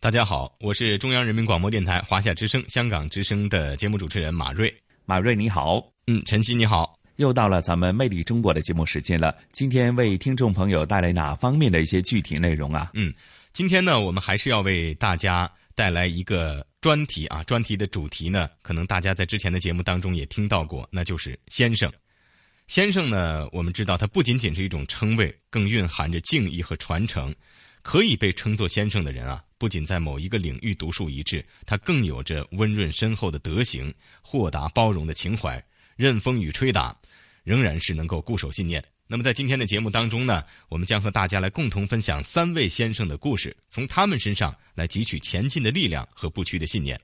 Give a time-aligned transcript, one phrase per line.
[0.00, 4.72] 大家好，我是中央人民广播电台华夏之声、香港之声的节目主持人马瑞。
[5.04, 9.36] 马瑞你好，嗯，晨曦你好，又到了咱们《魅力中国》的节目时间了。
[9.50, 12.92] 今天为听众朋友带来哪方面的一些具体内容啊？
[12.94, 13.12] 嗯，
[13.52, 17.42] 今天呢，我们还是要为大家带来一个专题啊。
[17.42, 21.92] 专题的主题呢，可能大家在之前的节目当中也听到过，那就是先生。
[22.68, 27.34] 先生呢，我们知道它不仅仅是一种称谓，更蕴含着敬意和传承。
[27.88, 29.42] 可以被称作先生的人啊。
[29.56, 35.58] 不仅在某一个领域独树一帜，他更有着温润深厚的德行、豁达包容的情怀，
[35.96, 36.94] 任风雨吹打，
[37.44, 38.84] 仍然是能够固守信念。
[39.06, 47.00] 那么在今天的节目当中呢，我们将和大家来共同分享三位先生的故事，从他们身上来汲取前进的力量和不屈的信念。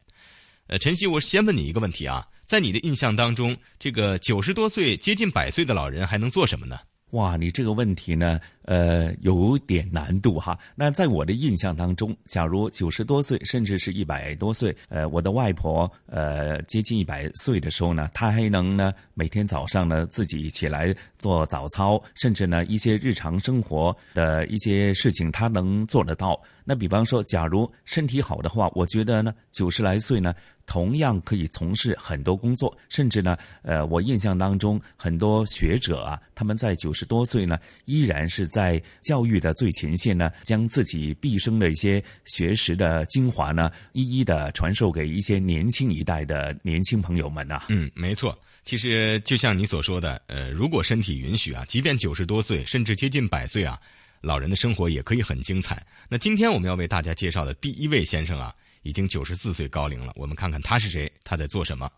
[0.67, 6.79] 呃，晨曦，我先问你一个问题啊，在你的印象当中，这个九十多岁、接近百岁的老人还能做什么呢？
[7.15, 10.59] 哇，你这个问题呢，呃，有点难度哈。
[10.75, 26.41] 那在我的印象当中，假如九十多岁，甚至是一百多岁，呃，我的外婆，呃，接近一百岁的时候呢，她还能呢，每天早上呢自己起来做早操，甚至呢一些日常生活的一些事情，她能做得到。
[26.65, 30.35] 那比方说，假如身体好的话，我觉得呢，九十来岁呢。
[30.67, 47.65] 同样可以从事很多工作，甚至呢，呃，我印象当中很多学者啊，他们在九十多岁呢，依然是在教育的最前线呢，将自己毕生的一些学识的精华呢，一一的传授给一些年轻一代的年轻朋友们呐。
[47.69, 53.79] 嗯，没错，其实就像你所说的，呃，如果身体允许啊，即便九十多岁，甚至接近百岁啊，
[54.23, 55.85] 老人的生活也可以很精彩。
[56.09, 58.55] 那今天我们要为大家介绍的第一位先生啊。
[58.85, 61.91] 已经九十四岁高龄了，我们看看他是谁，他在做什么。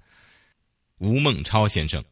[0.98, 2.02] 吴孟超先生，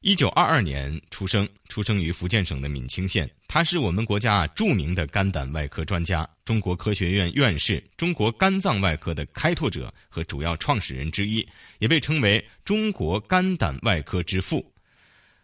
[0.00, 3.30] 一九二二年出生，出生于福建省的闽清县。
[3.46, 11.46] 他是我们国家著名的肝胆外科专家，中国科学院院士，中国肝脏外科的开拓者和主要创始人之一，
[11.80, 14.72] 也被称为中国肝胆外科之父。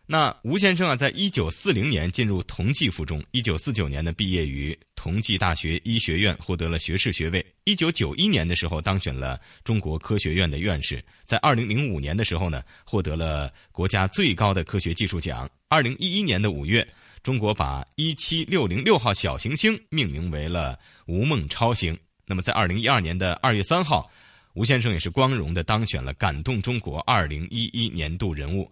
[0.09, 7.44] 那吴先生啊，在一九四零年进入同济附中，一九四九年呢毕业于同济大学医学院，获得了学士学位。
[7.65, 15.50] 一九九一年的时候当选了中国科学院的院士，在二零零五年的时候呢，获得了国家最高的科学技术奖。
[15.69, 16.87] 二零一一年的五月，
[17.25, 21.99] 中国把一七六零六号小行星命名为了吴孟超星。
[22.25, 24.09] 那么在二零一二年的二月三号，
[24.55, 28.71] 吴先生也是光荣的当选了感动中国二零一一年度人物。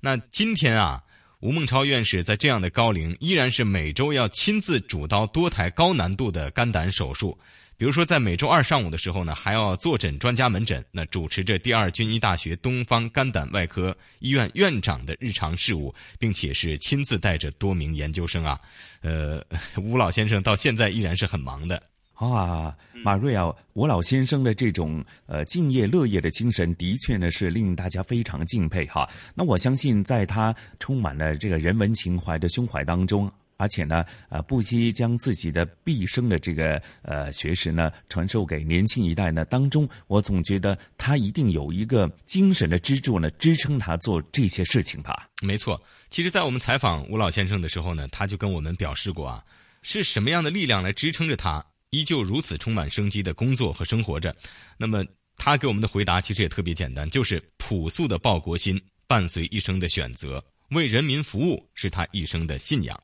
[0.00, 1.02] 那今天啊，
[1.40, 7.36] 吴孟超院士在这样的高龄，依然是每周要亲自主刀多台高难度的肝胆手术。
[7.78, 18.58] 比如说，在每周二上午的时候呢，还要坐诊专家门诊，那主持着第二军医大学东方肝胆外科医院院长的日常事务，并且是亲自带着多名研究生啊。
[19.02, 19.44] 呃，
[19.76, 21.82] 吴老先生到现在依然是很忙的。
[22.14, 29.08] 啊，马瑞啊，吴老先生的这种呃敬业乐业的精神，的确呢是令大家非常敬佩哈。
[29.34, 45.28] 那我相信，在他充满了这个人文情怀的胸怀当中，而且呢，呃，不惜将自己的毕生的这个呃学识呢传授给年轻一代呢当中，我总觉得他一定有一个精神的支柱呢，支撑他做这些事情吧。
[45.42, 49.44] 没错，其实，在我们采访吴老先生的时候呢，他就跟我们表示过啊，
[49.82, 51.64] 是什么样的力量来支撑着他。
[51.90, 54.34] 依旧如此充满生机的工作和生活着，
[54.76, 55.04] 那么
[55.36, 63.00] 他给我们的回答其实也特别简单，就是朴素的报国心伴随一生的选择，为人民服务是他一生的信仰。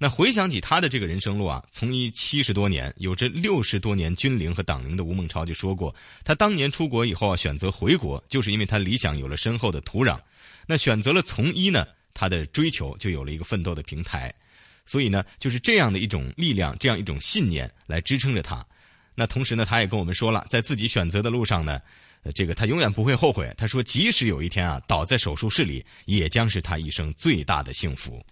[0.00, 5.92] 那回想起他的这个人生路啊，从医七十多年，有着六十多年军龄和党龄的吴孟超就说过，
[6.24, 10.16] 他当年出国以后啊，选择回国，就是因为他理想有了深厚的土壤。
[10.68, 11.84] 那选择了从医呢，
[12.14, 14.32] 他的追求就有了一个奋斗的平台。
[14.88, 18.64] 所以呢，就是这样的一种力量，这样一种信念来支撑着他。
[19.14, 21.78] 那同时呢，他也跟我们说了，在自己选择的路上呢，
[22.34, 23.52] 这个他永远不会后悔。
[23.58, 28.24] 他说，即使有一天啊倒在手术室里，也将是他一生最大的幸福。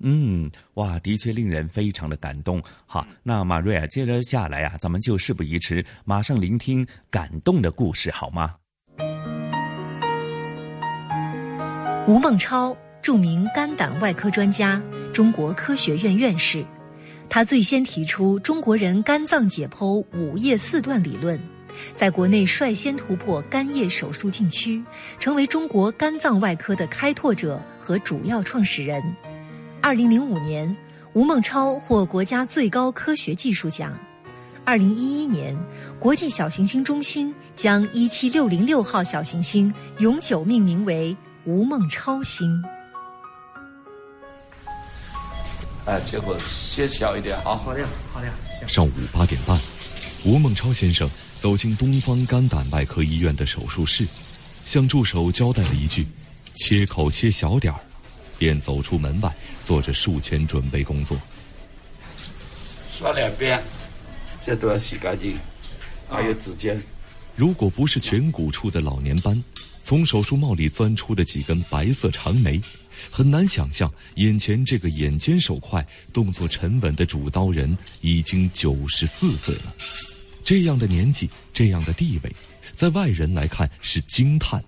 [0.00, 2.60] 嗯，哇，的确令人非常的感动。
[2.86, 8.56] 好，那马瑞啊，接着下来啊，咱们就事不宜迟，马上聆听感动的故事，好吗？
[12.08, 14.80] 吴孟超，著名肝胆外科专家，
[15.12, 16.64] 中国科学院院士。
[17.30, 21.40] 他最先提出中国人肝脏解剖五叶四段理论，
[21.94, 24.82] 在国内率先突破肝叶手术禁区，
[25.18, 29.02] 成为中国肝脏外科的开拓者和主要创始人。
[29.80, 30.76] 二零零五年，
[31.14, 33.96] 吴孟超获国家最高科学技术奖。
[34.62, 35.56] 二零一一年，
[35.98, 42.62] 国际小行星中心将一七六零六号小行星永久命名为吴孟超星。
[45.86, 46.36] 哎，结果
[46.70, 47.56] 切小一点啊！
[47.56, 48.28] 好的，好的。
[48.68, 49.58] 上午八点半，
[50.24, 51.08] 吴孟超先生
[51.40, 54.06] 走进东方肝胆外科医院的手术室，
[54.66, 56.06] 向助手交代了一句
[56.56, 57.80] ：“切口切小点儿。”
[58.38, 59.30] 便走出门外，
[59.64, 61.14] 做着术前准备工作。
[62.98, 63.62] 刷两遍，
[64.44, 65.38] 这都要洗干净，
[66.08, 66.80] 还有指尖。
[67.36, 69.42] 如果不是颧骨处的老年斑，
[69.84, 72.60] 从手术帽里钻出的几根白色长眉，
[73.10, 79.74] 很难想象眼前这个眼尖手快、动作沉稳的主刀人已经九十四岁了。
[80.44, 82.34] 这样的年纪，这样的地位，
[82.74, 84.62] 在外人来看是惊叹。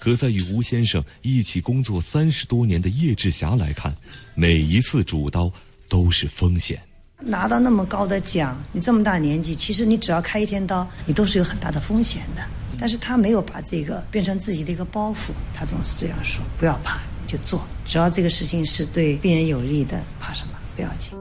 [0.00, 3.94] 可在与吴先生一起工作三十多年的叶志霞来看，
[4.34, 5.52] 每一次主刀
[5.88, 6.80] 都是风险。
[7.20, 12.42] 拿到那么高的奖，你这么大年纪，其实你只要开一天刀，你都是有很大的风险的。
[12.78, 20.54] 但是他没有把这个变成自己的一个包袱，他总是这样说：不要怕，就做，只要这个事情是对病人有利的，怕什么？
[20.74, 21.12] 不要紧。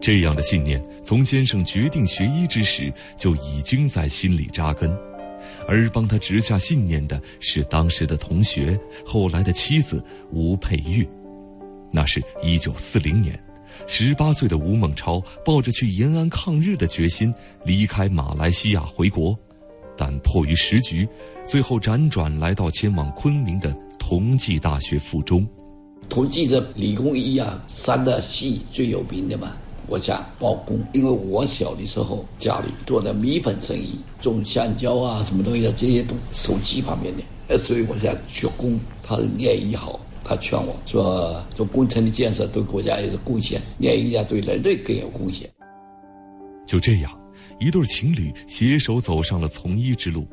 [0.00, 4.90] 这样的信念，从先生决定学医之时就已经在心里扎根。
[5.68, 11.06] 而帮他植下信念的是当时的同学，后来的妻子吴佩玉。
[11.92, 13.38] 那是一九四零年，
[13.86, 17.32] 十八岁的吴孟超抱着去延安抗日的决心，
[17.64, 19.38] 离开马来西亚回国，
[19.96, 21.08] 但迫于时局，
[21.44, 25.46] 最后辗转来到前往昆明的同济大学附中。
[26.08, 29.52] 同济这理工医啊，三大系最有名的嘛。
[29.88, 37.12] 我想报工，因为我小的时候家里做的米粉生意，种香蕉啊，什么东西啊，这些都手机方面
[37.48, 38.78] 的，所以我想学工。
[39.02, 45.50] 他念医好，他劝我说，做工程的建设对国家也是贡献，念医啊对人类更有贡献。
[46.64, 47.10] 就这样，
[47.62, 50.26] 一对情侣携手走上了从医之路。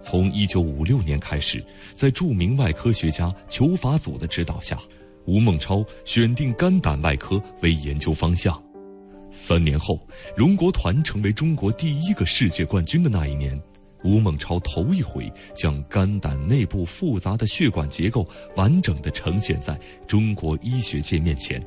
[0.00, 1.62] 从一九五六年开始，
[1.96, 4.78] 在著名外科学家裘法祖的指导下，
[5.26, 8.62] 吴孟超选定肝胆外科为研究方向。
[9.32, 10.00] 三年后，
[10.36, 13.60] 荣国团成为中国第一个世界冠军的那一年，
[14.04, 18.24] 吴孟超头一回将肝胆内部复杂的血管结构
[18.54, 19.76] 完整的呈现在
[20.06, 21.60] 中国医学界面前，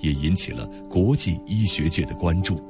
[0.00, 2.60] 也引起了国际医学界的关注。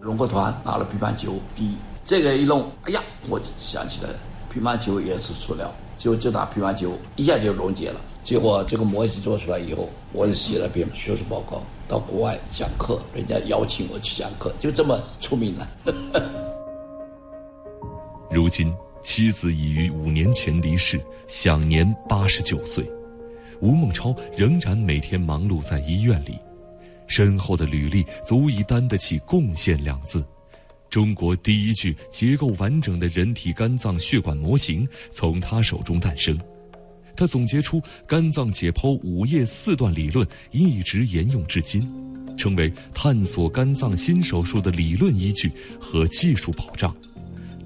[0.00, 1.74] 荣国团拿了乒乓球第一，
[2.06, 4.16] 这个一弄，哎呀，我想起来了，
[4.50, 8.00] 乒乓球也是塑料，就就打乒乓球一下就溶解了。
[8.24, 15.68] 结果这个模型做出来以后，我就写了篇学术报告，到国外讲课，人家邀请我去讲课，就这么出名了。
[18.30, 22.90] 如今妻子已于五年前离世，享年八十九岁，
[23.60, 26.38] 吴孟超仍然每天忙碌在医院里，
[27.10, 30.24] 深厚的履历足以担得起“贡献”两字。
[30.88, 36.38] 中国第一具结构完整的人体肝脏血管模型从他手中诞生。
[37.16, 41.86] 他总结出肝脏解剖五叶四段理论，一直沿用至今，
[42.36, 46.94] 成为探索肝脏新手术的理论依据和技术保障。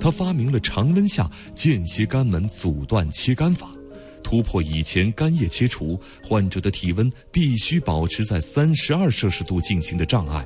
[0.00, 3.70] 他发明了常温下间歇肝门阻断切肝法，
[4.24, 10.44] 突破以前肝叶切除患者的体温必须保持在三十二摄氏度进行的障碍。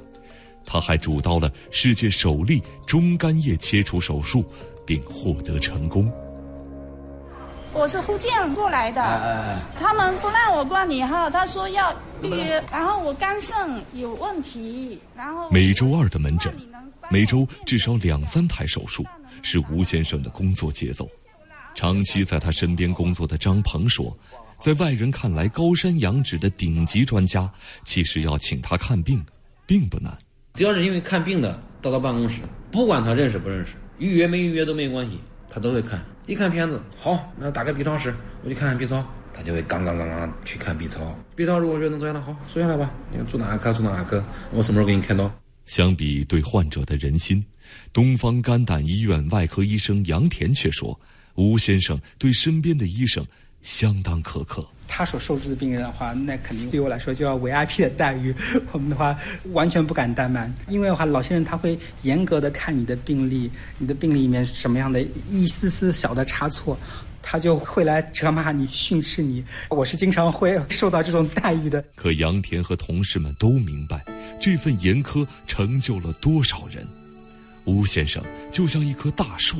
[0.67, 4.45] 他还主刀了世界首例中肝叶切除手术，
[4.85, 6.13] 并获得成功。
[7.73, 13.55] 我是福建过来的，他们不让我挂你号，他说要预约，然后我肝肾
[13.95, 16.53] 有问题，然后每周二的门诊，
[17.11, 19.05] 每周至少两三台手术，
[19.43, 21.09] 是吴先生的工作节奏。
[21.79, 24.19] 长期在他身边工作的张鹏说，
[24.61, 27.49] 在外人看来高山仰止的顶级专家，
[27.85, 29.25] 其实要请他看病，
[29.65, 30.13] 并不难。
[30.55, 32.41] 只要是因为看病的到他办公室，
[32.73, 36.05] 不管他认识不认识，预约没预约都没关系，他都会看。
[36.27, 41.17] 一看片子，好，那打开 B 超室，我去看看 B 超，他就会刚刚刚刚去看 B 超。
[41.37, 42.93] B 超如果觉得能做下来，好，说下来吧。
[43.13, 43.73] 你住哪个科？
[43.73, 44.25] 住哪个科？
[44.51, 45.33] 我什么时候给你开刀？
[45.67, 47.45] 相比对患者的人心，
[47.93, 50.99] 东方肝胆医院外科医生杨田却说，
[51.39, 53.25] 吴先生对身边的医生
[53.63, 54.67] 相当苛刻。
[54.89, 58.35] 他所收治的病人的话，那肯定对我来说就要 VIP 的待遇。
[58.73, 59.17] 我们的话
[59.53, 66.77] 完全不敢怠慢，因为的话老先生他会严格的看你的病历，你的病历里面什么样的一丝丝小的差错，
[67.23, 69.45] 他就会来责骂你、训斥你。
[69.69, 71.85] 我是经常会受到这种待遇的。
[71.95, 74.05] 可杨田和同事们都明白，
[74.41, 76.85] 这份严苛成就了多少人。
[77.65, 79.59] 吴先生就像一棵大树，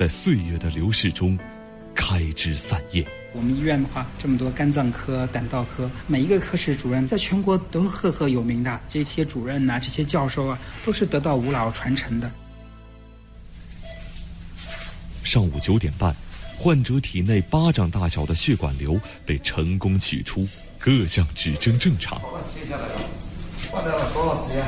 [0.00, 1.38] 在岁月的流逝中
[1.94, 3.06] 开枝散叶。
[3.34, 8.80] 我们医院的话，这么多肝脏科、胆道科，每一个科室主任在全国都是赫赫有名的。
[8.88, 12.32] 这些主任呐，这些教授啊，都是得到吴老传承的。
[15.22, 16.16] 上午九点半，
[16.56, 22.18] 患者体内巴掌大小的血管瘤被成功取出，各项指征正常。
[22.54, 23.00] 切下来了，
[23.70, 24.64] 换掉了多少时间？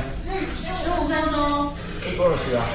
[0.83, 1.73] 十五分钟。
[2.03, 2.65] 是多少血啊？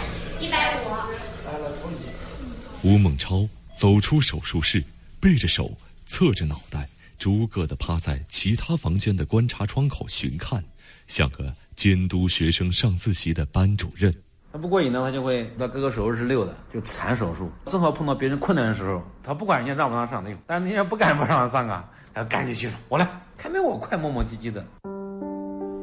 [2.88, 4.82] 吴孟超走出手术室。
[5.20, 5.70] 背着手，
[6.06, 10.64] 侧着脑袋，逐个的趴在其他房间的观察窗口巡看，
[11.06, 14.10] 像个监督学生上自习的班主任。
[14.50, 17.50] 他不过瘾呢，他就会到各个手术室溜达，就缠手术。
[17.66, 22.72] 正好碰到别人困难的时候，他不管人家让不让上，那但是人家不敢不让他上啊，他赶紧去了。
[22.88, 24.64] 我来，看没我快，磨磨唧唧的。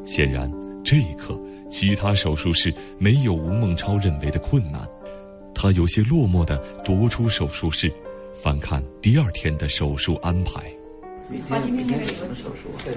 [0.03, 0.51] 显然，
[0.83, 4.81] 这一刻，其他手术室没有吴孟超认为的困难。
[5.55, 7.91] 他有些落寞的踱出手术室。
[8.43, 10.62] 翻看第二天的手术安排。
[11.29, 12.69] 明天明天什么手术？
[12.83, 12.93] 对。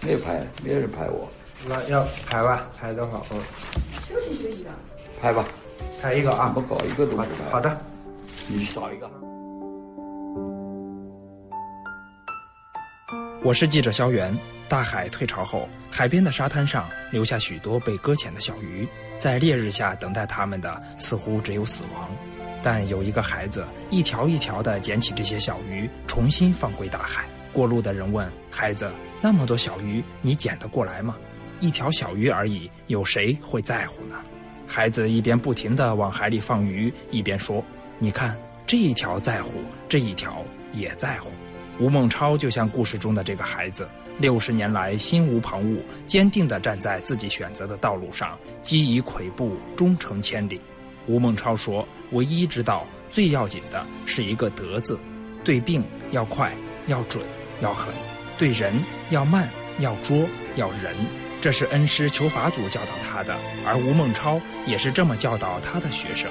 [0.00, 1.30] 没有排，没有人排我。
[1.66, 2.68] 那要排吧？
[2.78, 3.24] 排多少？
[3.30, 3.40] 嗯。
[4.08, 4.70] 休息休息的。
[5.22, 5.46] 排吧，
[6.02, 6.52] 排一个啊！
[6.56, 7.24] 我搞一个都排。
[7.50, 7.80] 好的。
[8.48, 9.08] 你去找一个。
[13.42, 14.36] 我是记者肖元。
[14.68, 18.88] 大海退潮后，海边的沙滩上留下许多被搁浅的小鱼。
[19.18, 22.10] 在烈日下等待他们的似乎只有死亡，
[22.62, 27.24] 但有一个孩子一条一条地捡起这些小鱼，重新放归大海。
[27.52, 28.90] 过路的人问孩子
[29.22, 31.16] ：“那么多小鱼，你捡得过来吗？”
[31.60, 34.16] 一条小鱼而已，有谁会在乎呢？
[34.66, 37.64] 孩子一边不停地往海里放鱼，一边说
[38.00, 41.30] ：“你看，这一条在乎，这一条也在乎。”
[41.78, 43.88] 吴孟超就像故事中的这个孩子。
[44.18, 50.60] 六十年来，心无旁骛，坚定地站在自己选择的道路上，积以跬步，终成千里。
[51.06, 54.98] 吴孟超说：“唯一知道最要紧的是一个德字，
[55.42, 56.54] 对病要快，
[56.86, 57.22] 要准，
[57.60, 57.92] 要狠；
[58.38, 58.72] 对人
[59.10, 59.48] 要慢，
[59.80, 60.94] 要拙，要仁。
[61.40, 66.30] 这是恩师裘法祖教导他的，而吴孟超也是这么教导他的学生：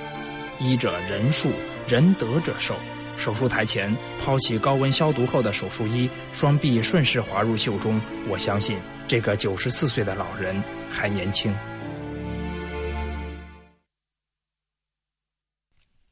[0.59, 1.51] 医者仁术，
[1.87, 2.75] 仁德者寿。”
[3.17, 8.01] 手术台前，抛弃高温消毒后的手术衣，双臂顺势滑入袖中。
[8.27, 8.77] 我相信
[9.07, 11.53] 这个九十四岁的老人还年轻。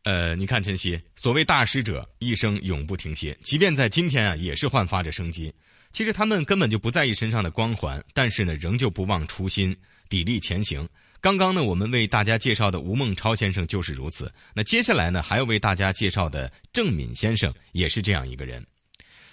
[0.04, 5.54] 呃，你看，晨曦，所谓大师者，一生永不停歇，即便在今天啊，也是焕发着生机。
[5.92, 9.76] 其实他们根本就不在意身上的光环，但是呢，仍旧不忘初心，
[10.10, 10.88] 砥砺前行。
[11.22, 14.34] 刚刚呢，我们为大家介绍的吴孟超先生就是如此。
[14.56, 18.66] 那接下来呢，还要为大家介绍的郑敏先生也是这样一个人。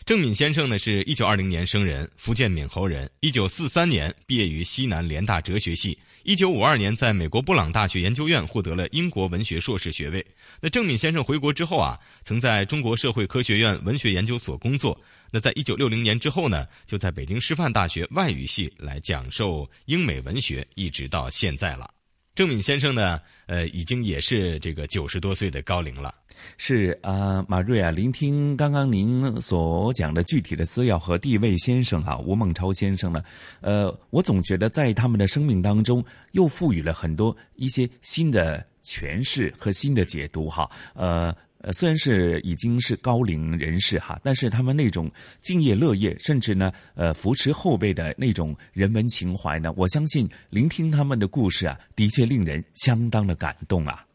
[0.05, 3.11] 郑敏先生呢，是一九二零年生人，福建闽侯人。
[3.21, 5.99] 一九四三年毕业于西南联大哲学系。
[6.25, 10.25] 一九五二年在美国布朗大学研究院获得了英国文学硕士学位。
[10.61, 14.99] 那郑敏先生回国之后啊，曾在中国社会科学院文学研究所工作。
[15.31, 21.91] 那在一九六零年之后呢，就在北京师范大学外语系来讲授英美文学，一直到现在了。
[22.35, 26.15] 郑敏先生呢，呃，已经也是这个九十多岁的高龄了。
[26.57, 33.23] 是啊，马瑞啊，聆听刚刚您所讲的具体的资料和第一位先生哈，吴孟超先生呢，
[33.61, 41.35] 呃，我总觉得在他们的生命当中又赋予了很多一些新的诠释和新的解读哈，呃。
[41.61, 45.11] 呃，虽然是已经是高龄人士哈，但是他们那种
[45.41, 54.07] 敬业乐业，甚至呢，呃，扶持后辈的那种人文情怀呢，我相信聆听他们的故事啊，的确令人相当的感动啊。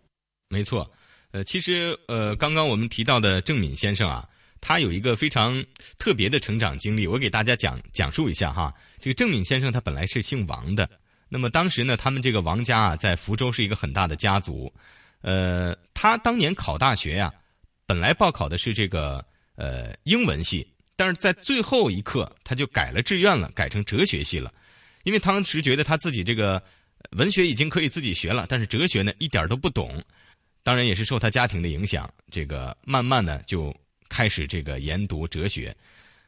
[0.47, 0.89] 没错，
[1.31, 4.25] 呃，其实呃，刚刚我们提到的郑敏先生啊，
[4.62, 5.62] 他有一个非常
[5.97, 8.73] 特别的成长经历，我给大家讲讲述一下哈。
[9.01, 10.89] 这个郑敏先生他本来是姓王的，
[11.27, 14.71] 那么当时呢，他们这个王家啊，在福州是一个很大的家族。
[15.23, 17.33] 呃，他当年考大学呀，
[17.87, 19.25] 本来报考的是这个
[19.55, 24.53] 呃英文系，但是在最后一刻他就改了志愿了，改成哲学系了，
[25.03, 26.61] 因为当时觉得他自己这个
[27.11, 30.03] 文学已经可以自己学了，但是哲学呢一点都不懂，
[30.61, 33.73] 当然也是受他家庭的影响，这个慢慢的就
[34.09, 35.73] 开始这个研读哲学，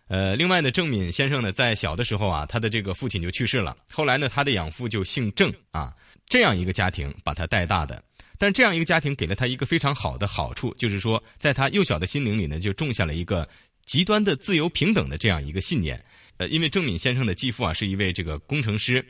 [0.07, 3.75] 呃，另外呢，郑敏先生呢，在小的时候啊，他的这个父亲就去世了。
[3.91, 5.93] 后来呢，他的养父就姓郑啊，
[6.27, 8.01] 这样一个家庭把他带大的。
[8.37, 13.47] 但这样一个家庭给了他一个非常好的好处，就是说，在他幼小的心灵里呢，就种下了一个
[13.85, 16.03] 极端的自由平等的这样一个信念。
[16.37, 19.05] 呃，因为郑敏先生的继父啊，是一位这个工程师，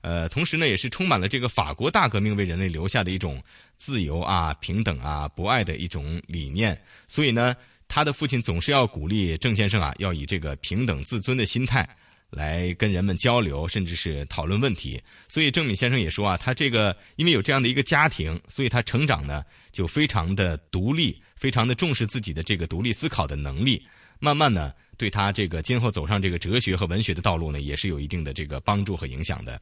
[0.00, 3.42] 呃，同时呢，也是充满了这个法国大革命为人类留下的一种
[3.76, 6.80] 自由啊、平等啊、博爱的一种理念。
[7.08, 7.54] 所以呢。
[7.94, 11.86] 他的父亲总是要鼓励郑先生啊，要以这个平等自尊的心态
[12.32, 15.00] 来跟人们交流，甚至是讨论问题。
[15.28, 23.80] 所以郑敏先生也说啊，他这个因为有这样的一个家庭，所以他成长呢就非常的独立，非常的重视自己的这个独立思考的能力。
[24.18, 29.60] 慢慢呢，对他这个今后走上这个哲学和文学的道路呢，也是有一定的这个帮助和影响的。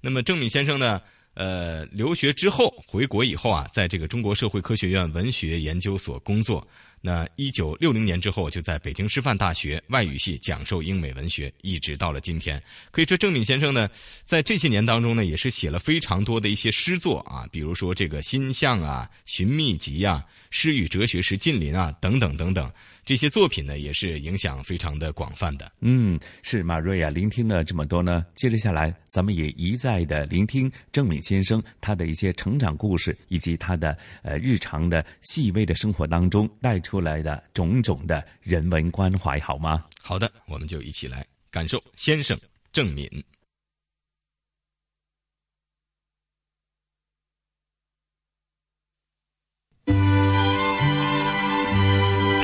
[0.00, 1.00] 那么郑敏先生呢，
[1.34, 6.66] 呃，留学之后回国以后啊，在这个中国社会科学院文学研究所工作。
[7.00, 12.62] 那一九六零年之后，就在北京师范大学外语系讲授英美文学，一直到了今天。
[12.90, 13.88] 可以说，郑敏先生呢，
[14.24, 22.70] 在这些年当中呢，也是写了非常多的一些诗作啊，比如说这个《心象》啊，《寻秘籍》啊，《诗与哲学是近邻》啊，等等等等。
[23.04, 25.72] 这些作品呢，也是影响非常的广泛的。
[25.80, 39.84] 嗯，是马瑞啊，聆听了这么多呢，接着下来，咱们也一再的聆听郑敏先生他的一些成长故事，以及他的呃日常的细微的生活当中带出来的种种的人文关怀，好吗？
[40.02, 42.38] 好的，我们就一起来感受先生
[42.72, 43.08] 郑敏。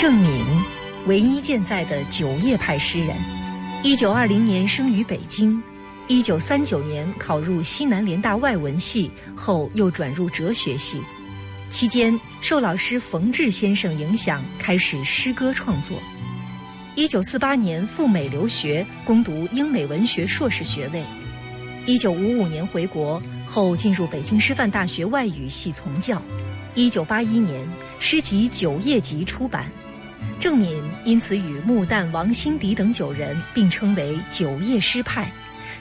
[0.04, 0.44] 郑敏，
[1.06, 3.16] 唯一健在的九叶派诗人。
[3.82, 5.62] 一九二零年生于北京，
[6.08, 11.00] 一九三九年考入西南联大外文系，后又转入哲学系。
[11.70, 15.96] 期间受老师冯至先生影响，开始诗歌创作。
[16.96, 21.02] 一九四八年赴美留学，攻读英美文学硕士学位。
[21.86, 26.20] 一九五五年回国后，进入北京师范大学外语系从教。
[26.74, 27.66] 一九八一年，
[27.98, 29.72] 诗集《九叶集》出版。
[30.40, 35.30] 郑敏因此与穆旦、王辛迪等九人并称为“九叶诗派”，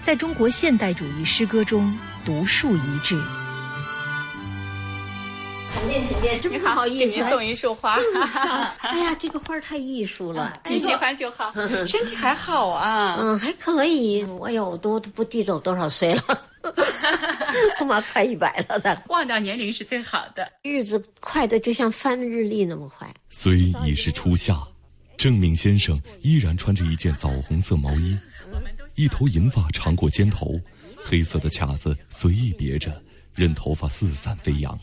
[0.01, 3.21] 在中国现代主义诗歌中独树一帜。
[5.75, 7.97] 陈建，陈建，真不好意思，给您送一束花。
[8.79, 11.51] 哎呀，这个花太艺术了， 你喜欢就好。
[11.85, 13.17] 身体还好啊？
[13.19, 14.25] 嗯，还可以。
[14.45, 16.39] 哎呦，都不地走多少岁了？
[17.77, 20.51] 恐怕快一百了，咱忘掉年龄是最好的。
[20.63, 23.13] 日子快的就像翻日历那么快。
[23.29, 24.57] 虽已是初夏，
[25.17, 28.17] 郑敏先生依然穿着一件枣红色毛衣，
[28.95, 30.59] 一头银发长过肩头，
[31.03, 33.01] 黑色的卡子随意别着，
[33.33, 34.77] 任头发四散飞扬。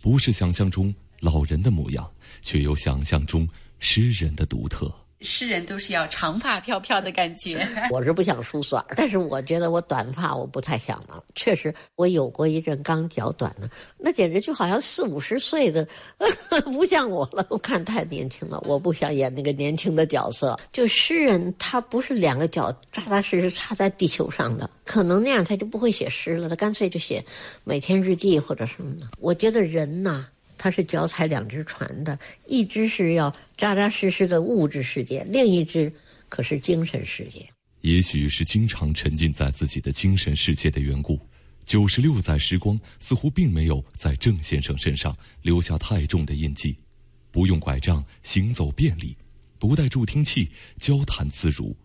[0.00, 2.08] 不是想象中老人的模样，
[2.42, 3.48] 却有想象中
[3.80, 4.94] 诗人的独特。
[5.20, 7.66] 诗人都是要长发飘飘的感觉。
[7.90, 11.22] 我是不想梳短，但是我觉得我短发我不太想了。
[11.34, 15.86] 确实，我有过一阵刚脚短呢，那简直就好像四五十岁的，
[16.72, 17.44] 不像我了。
[17.50, 20.58] 我看太年轻了，我不想演那个年轻的角色。
[20.72, 27.24] 就诗人，他不是两个脚扎扎实实插在地球上的，可能那样他就不会写诗了，他干脆就写
[27.64, 29.08] 每天日记或者什么的。
[29.18, 30.28] 我觉得人呐。
[30.58, 35.90] 他是脚踩两只船的，一只是要扎扎实实的物质世界，另一只
[36.28, 37.48] 可是精神世界。
[37.82, 41.18] 也许是经常沉浸在自己的精神世界的缘故，
[41.64, 46.76] 九十六载时光似乎并没有在郑先生身上留下太重的印记。
[47.30, 49.14] 不用拐杖，行走便利；
[49.58, 51.76] 不带助听器，交谈自如。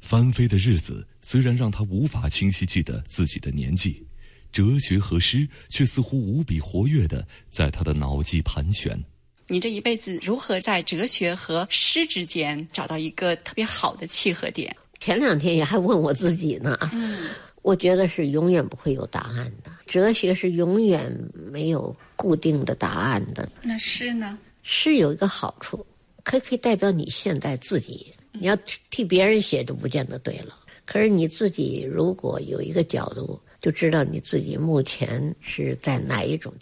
[0.00, 4.02] 翻飞的日子虽然让他无法清晰记得自己的年纪。
[4.52, 9.02] 哲学和诗却似乎无比活跃的在他的脑际盘旋。
[9.48, 14.74] 你这一辈子如何在哲学和诗之间找到一个特别好的契合点？
[15.00, 16.78] 前两天也还问我自己呢。
[16.92, 17.30] 嗯，
[17.62, 19.70] 我觉得是永远不会有答案的。
[19.86, 23.50] 哲学是永远没有固定的答案的。
[23.62, 24.38] 那诗呢？
[24.62, 25.84] 诗有一个好处，
[26.22, 28.14] 可可以代表你现在自己。
[28.32, 28.56] 你要
[28.90, 30.56] 替别人写就不见得对了。
[30.86, 33.40] 可是你自己如果有一个角度。
[33.62, 36.52] 就知道你自己目前是在哪一种。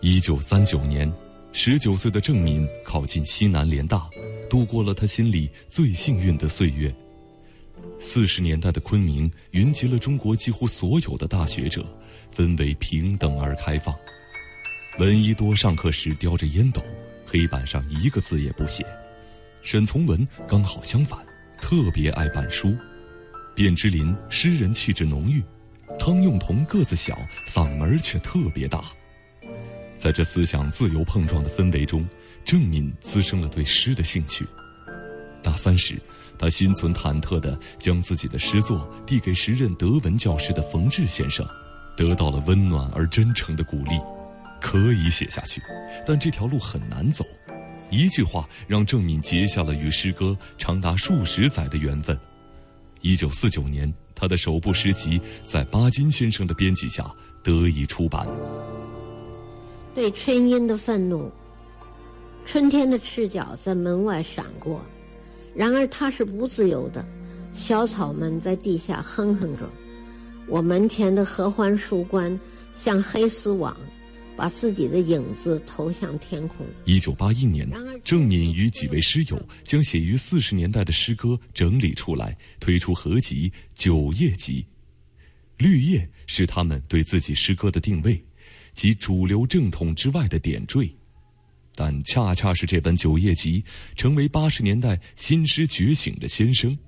[0.00, 1.12] 一九三九年，
[1.52, 4.08] 十九岁的郑敏考进西南联大，
[4.48, 6.94] 度过了他心里最幸运的岁月。
[7.98, 11.84] 四十年代的昆明云集了中国几乎所有的大学者，
[12.32, 13.92] 氛围平等而开放。
[15.00, 16.80] 闻一多上课时叼着烟斗，
[17.26, 18.86] 黑板上一个字也不写。
[19.62, 21.18] 沈从文刚好相反，
[21.60, 22.72] 特别爱板书。
[23.58, 25.42] 卞之琳诗人气质浓郁，
[25.98, 28.84] 汤用彤个子小，嗓门却特别大。
[29.98, 32.08] 在这思想自由碰撞的氛围中，
[32.44, 34.46] 郑敏滋生了对诗的兴趣。
[35.42, 36.00] 大三时，
[36.38, 41.44] 他心存忐忑地将自己的诗作递给时任德文教师的冯志先生，
[41.96, 43.98] 得到了温暖而真诚的鼓励。
[44.60, 45.60] 可以写下去，
[46.06, 47.24] 但这条路很难走。
[47.90, 52.16] 一句话让郑敏结下了与诗歌长达数十载的缘分。
[53.00, 57.04] 一九四九年，他的首部诗集在巴金先生的编辑下
[57.42, 58.26] 得以出版。
[59.94, 61.30] 对春阴的愤怒，
[62.44, 64.80] 春天的赤脚在门外闪过，
[65.54, 67.04] 然而它是不自由的。
[67.54, 69.68] 小草们在地下哼哼着，
[70.46, 72.38] 我门前的合欢树冠
[72.74, 73.76] 像黑丝网。
[74.38, 76.64] 把自己的影子投向天空。
[76.84, 77.68] 一九八一年，
[78.04, 84.62] 郑敏与几位诗友将写于四十年代的诗歌整理出来，推出合集《九叶集》。
[85.56, 88.24] 绿叶是他们对自己诗歌的定位，
[88.76, 90.88] 及主流正统之外的点缀。
[91.74, 93.60] 但恰恰是这本《九叶集》，
[93.96, 96.78] 成为八十年代新诗觉醒的先声。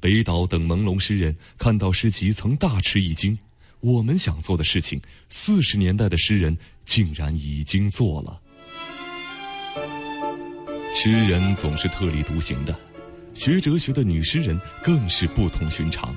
[0.00, 3.38] 北岛等朦胧诗人看到诗集，曾大吃一惊。
[3.80, 8.40] 我们想做的事情，四十年代的诗人竟然已经做了。
[10.94, 12.74] 诗人总是特立独行的，
[13.34, 16.16] 学哲学的女诗人更是不同寻常。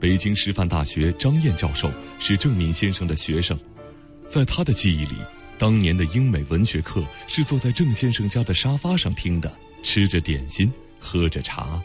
[0.00, 3.56] 北京师范大学张燕教授是郑敏先生的学生，
[4.26, 5.16] 在他的记忆里，
[5.58, 9.54] 当年的英美文学课是坐在郑先生家的沙发上听的，
[9.84, 11.80] 吃着点心，喝着茶。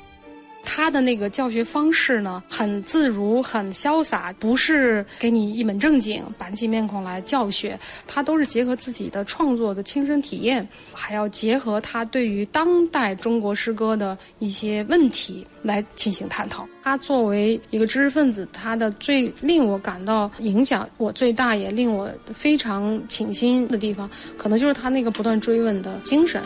[0.69, 16.67] 他的那个教学方式呢，很自如，很潇洒，不是给你一本正经板起面孔来教学，他都是结合自己的创作的亲身体验，还要结合他对于当代中国诗歌的一些问题来进行探讨。
[16.83, 26.43] 他作为一个知识分子，他的最令我感到影响我最大，也令我非常倾心的地方，可能就是他那个不断追问的精神。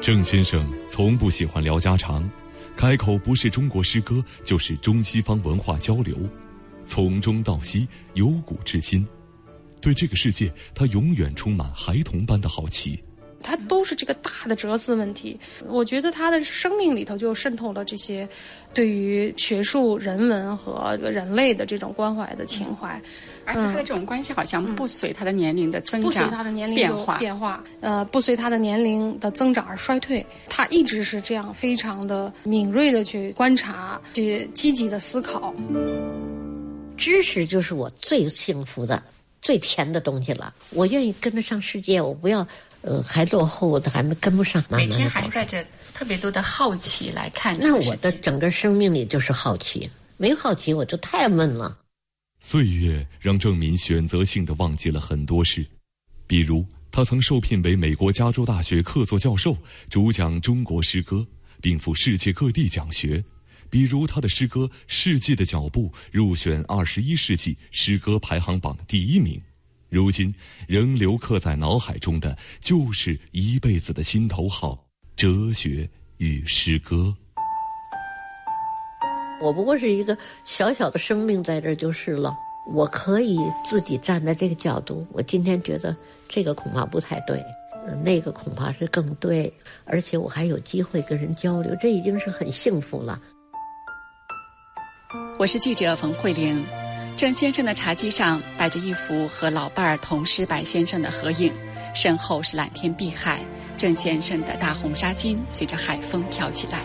[0.00, 2.28] 郑先生从不喜欢聊家常。
[2.76, 6.18] 开口不是中国诗歌，就是中西方文化交流，
[6.84, 9.06] 从中到西，由古至今，
[9.80, 13.00] 对这个世界，他永远充满孩童般的好奇。
[13.42, 18.28] 他都是这个大的哲思问题，我觉得他的生命里头就渗透了这些，
[18.72, 23.00] 对于学术、人文和人类的这种关怀的情怀。
[23.44, 30.24] 而且他的这种关系好像不随他的年龄的增长，不随他的年龄变化变化，呃，不随他的年龄的增长而衰退。
[30.48, 35.52] 他一直是这样，非常的敏锐的去观察，去积极的思考。
[36.96, 39.02] 知识就是我最幸福的、
[39.40, 40.54] 最甜的东西了。
[40.70, 42.46] 我愿意跟得上世界，我不要，
[42.82, 44.62] 呃，还落后，还没跟不上。
[44.68, 45.64] 每天还带着
[45.94, 47.56] 特别多的好奇来看。
[47.58, 51.78] 那我的整个生命里就是好奇，没好奇我就太闷了。
[52.40, 55.64] 岁月让郑敏选择性的忘记了很多事，
[56.26, 59.56] 比如他曾受聘为美国加州大学客座教授，
[59.88, 61.24] 主讲中国诗歌，
[61.60, 63.22] 并赴世界各地讲学；
[63.70, 69.40] 比如他的诗歌《世纪的脚步》入选二十一世纪诗歌排行榜第一名，
[69.92, 70.34] 如今
[70.66, 77.14] 仍留刻在脑海中的就是一辈子的心头好——哲学与诗歌。
[79.38, 82.34] 我不过是一个小小的生命，在这就是了。
[82.72, 85.94] 我可以自己站在这个角度，我今天觉得
[86.26, 87.44] 这个恐怕不太对，
[88.02, 89.52] 那个恐怕是更对，
[89.84, 93.20] 而且我还有机会跟人交流，这已经是很幸福了。
[95.38, 96.64] 我是记者冯慧玲，
[97.16, 101.52] 郑先生的茶几上摆着一幅和老伴儿童诗白先生的合影，
[101.94, 103.40] 身后是蓝天碧海，
[103.78, 106.80] 郑先生的大红纱巾随着海风飘起来。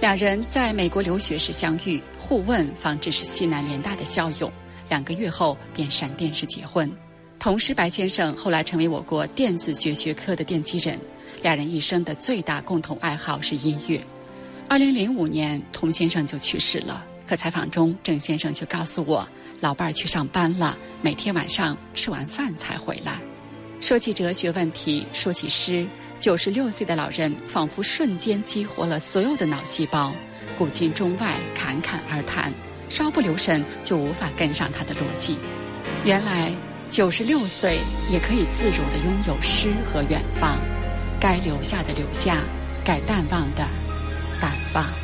[0.00, 4.50] 两人在美国留学时相遇，互问方知是西南联大的校友。
[4.88, 6.90] 两个月后便闪电式结婚。
[7.38, 10.98] 童诗白先生后来成为我国电子学学科的奠基人。
[11.42, 14.00] 两人一生的最大共同爱好是音乐。
[14.68, 17.04] 二零零五年，童先生就去世了。
[17.32, 19.26] 可采访中，郑先生却告诉我，
[19.60, 23.18] 老伴儿去上班了，每天晚上吃完饭才回来。
[23.80, 25.88] 说起哲学问题，说起诗。
[26.20, 30.12] 九十六岁的老人仿佛瞬间激活了所有的脑细胞，
[30.58, 32.52] 古今中外侃侃而谈，
[32.90, 35.38] 稍不留神就无法跟上他的逻辑。
[36.04, 36.52] 原来
[36.90, 37.78] 九十六岁
[38.10, 40.58] 也可以自如地拥有诗和远方，
[41.18, 42.42] 该留下的留下，
[42.84, 43.66] 该淡忘的
[44.38, 45.01] 淡忘。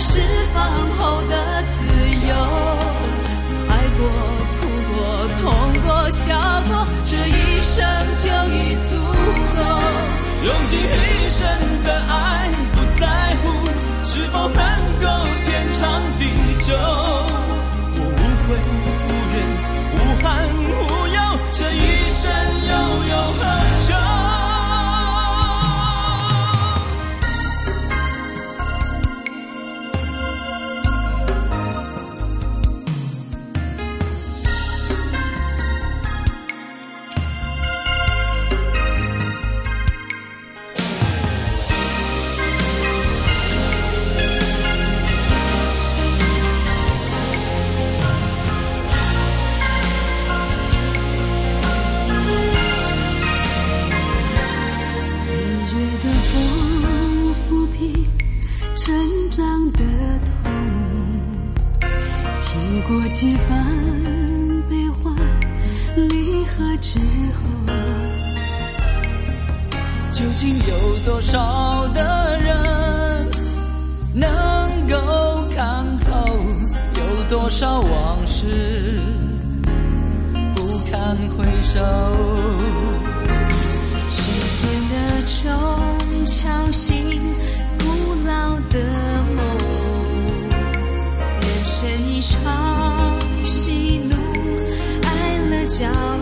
[0.00, 0.20] 释
[0.54, 0.58] 放
[0.98, 1.84] 后的自
[2.28, 2.32] 由。
[3.68, 4.00] 爱过、
[4.60, 4.60] 哭
[4.90, 4.96] 过、
[5.36, 5.44] 痛
[5.82, 6.34] 过、笑
[6.68, 6.72] 过，
[7.04, 7.76] 这一生
[8.16, 8.58] 就已
[8.88, 8.96] 足
[9.56, 9.60] 够。
[10.42, 11.38] 用尽一生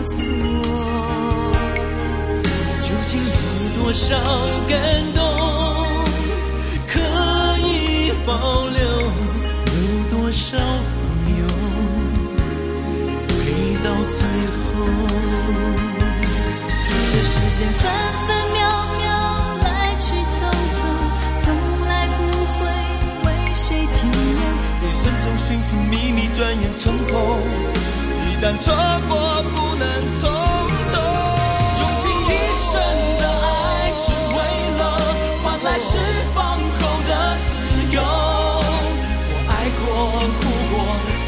[0.09, 0.17] 错。
[2.81, 3.29] 究竟有
[3.81, 4.07] 多少
[4.67, 4.77] 感
[5.13, 5.17] 动
[6.87, 6.99] 可
[7.59, 8.79] 以保留？
[9.65, 9.75] 有
[10.09, 11.01] 多少朋
[11.39, 11.41] 友
[13.27, 13.33] 陪
[13.83, 14.19] 到最
[14.57, 14.67] 后？
[17.11, 17.81] 这世间分
[18.27, 18.57] 分秒
[18.97, 19.03] 秒
[19.63, 19.67] 来
[19.99, 20.35] 去匆
[20.75, 20.77] 匆，
[21.39, 21.45] 从
[21.87, 22.19] 来不
[22.57, 22.59] 会
[23.25, 24.41] 为谁停留。
[24.81, 27.13] 一生中寻寻觅觅，转眼成空。
[28.25, 28.73] 一旦错
[29.07, 29.11] 过，
[29.55, 29.68] 不
[29.99, 30.95] 能从头。
[31.79, 32.31] 用尽一
[32.71, 32.71] 生
[33.19, 34.03] 的爱，只
[34.35, 34.37] 为
[34.77, 34.81] 了
[35.43, 35.97] 换来释
[36.33, 37.47] 放后的自
[37.95, 37.97] 由。
[39.29, 39.83] 我爱过，
[40.39, 40.73] 哭过，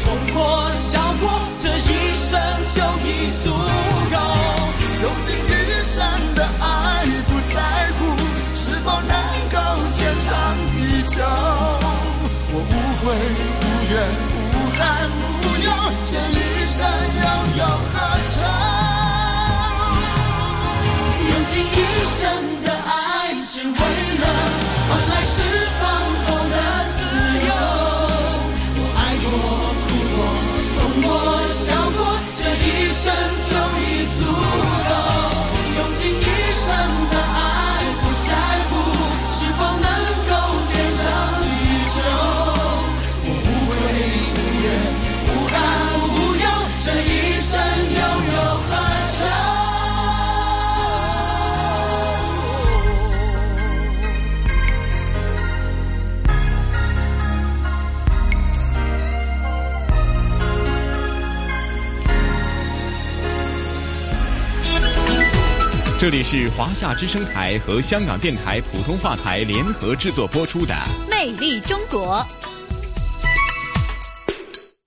[0.04, 0.40] 痛过，
[0.72, 1.24] 笑过，
[1.58, 2.30] 这一生
[2.74, 3.44] 就已足
[4.10, 4.16] 够。
[5.02, 5.50] 用尽余
[5.82, 5.94] 生
[6.34, 7.60] 的爱，不在
[7.98, 8.00] 乎
[8.54, 9.12] 是否能
[9.50, 9.56] 够
[9.96, 10.30] 天长
[10.74, 10.76] 地
[11.14, 11.14] 久。
[12.54, 13.04] 我无悔
[13.60, 13.94] 无怨
[14.52, 14.80] 无憾
[15.18, 15.20] 无
[15.64, 15.68] 忧，
[16.74, 17.22] 这一生又
[17.58, 18.34] 有何求？
[21.20, 21.68] 用尽一
[22.06, 22.20] 生
[22.64, 22.90] 的爱，
[23.46, 23.72] 只为
[24.18, 24.24] 了
[66.02, 70.74] 这里是华夏之声台和香港电台普通话台联合制作播出的
[71.08, 72.16] 《魅力中国》。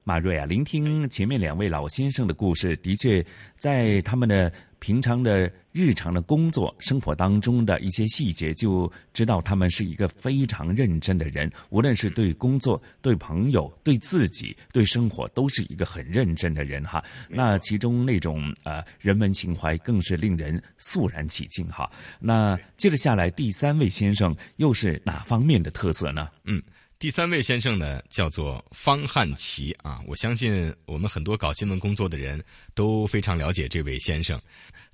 [0.03, 3.25] 马瑞啊，聆听前面两位老先生的故事，的确
[3.57, 4.51] 在他们的
[4.85, 11.51] 平常的日常的工作生活当中的一些细节，就知道他们是一个非常认真的人。
[11.71, 17.03] 无论是对工作、对朋友、对自己、对生活，都是一个很认真的人哈。
[17.27, 21.91] 那其中那种呃人文情怀，更是令人肃然起敬哈。
[22.19, 26.29] 那接着下来，第三位先生又是哪方面的特色呢？
[26.43, 26.61] 嗯。
[26.97, 30.01] 第三位先生呢，叫做方汉奇啊。
[30.07, 32.41] 我相信我们很多搞新闻工作的人
[32.73, 34.39] 都非常了解这位先生。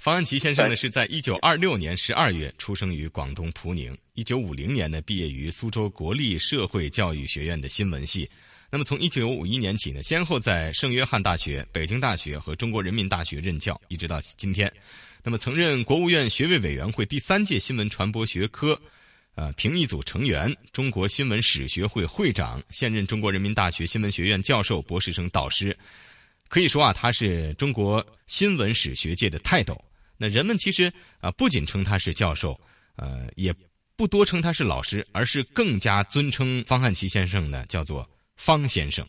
[0.01, 3.95] 方安琪先生呢，是在一九二六年十二月出生于广东普宁。
[4.15, 8.27] 一九五零年呢，毕业于苏州国立社会教育学院的新闻系。
[8.71, 14.73] 那么从一九五一年起呢，先后在圣约翰大学、北京大学和中国人民大学任教，一直到今天。
[15.21, 18.75] 那么曾任国务院学位委员会第三届新闻传播学科。
[19.35, 25.77] 呃，评议组成员，中国新闻史学会会长，现任中国人民大学新闻学院教授、博士生导师，
[26.49, 29.79] 可以说啊，他是中国新闻史学界的泰斗。
[30.21, 32.55] 那人们其实啊，不仅称他是教授，
[32.95, 33.51] 呃，也
[33.95, 39.03] 不多称他是老师，而是更加尊称方汉奇先生呢，叫做方先生。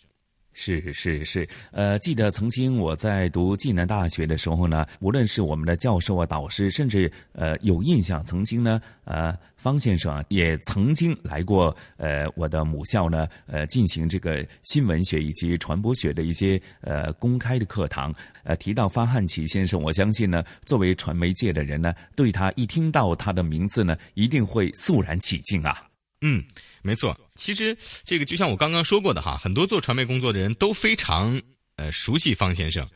[0.54, 18.14] 是是是，呃，记得曾经我在读暨南大学的时候呢，无论是我们的教授啊、导师，甚至呃有印象，曾经呢，呃，方先生啊也曾经来过呃我的母校呢，呃进行这个新闻学以及传播学的一些呃公开的课堂。
[18.44, 25.82] 呃，提到方汉奇先生，我相信呢，作为传媒界的人呢，对他一听到他的名字呢，一定会肃然起敬啊。
[26.24, 26.40] 嗯，
[26.82, 27.18] 没错。
[27.36, 31.40] 其实这个就像我刚刚说过的哈，很多做传媒工作的人都非常
[31.76, 32.86] 呃熟悉方先生。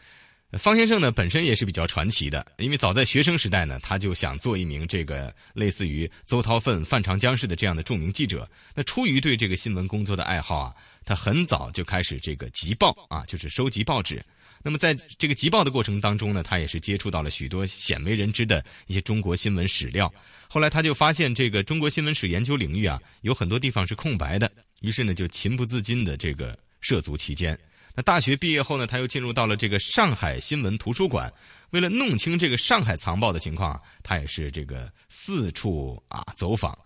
[0.53, 8.49] 方先生呢本身也是比较传奇的，因为早在学生时代呢，他就想做一名这个类似于邹韬奋、范长江式的这样的著名记者。
[8.75, 14.25] 那出于对这个新闻工作的爱好啊，他很早就开始这个集报啊，就是收集报纸。
[14.66, 20.12] 那么在这个集报的过程当中呢，他也是接触到了许多鲜为人知的一些中国新闻史料。
[20.48, 24.50] 后来他就发现，这个中国新闻史研究领域啊，有很多地方是空白的。
[24.81, 27.57] 于是呢，就情不自禁的这个涉足其间。
[27.94, 31.33] 那大学毕业后呢，他又进入到了这个上海新闻图书馆。
[31.70, 36.76] 为了弄清这个上海藏报的情况，他也是这个四处啊走访。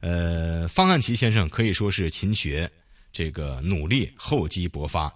[0.00, 2.70] 呃，方汉奇先生可以说是勤学，
[3.12, 5.14] 这个努力，厚积薄发。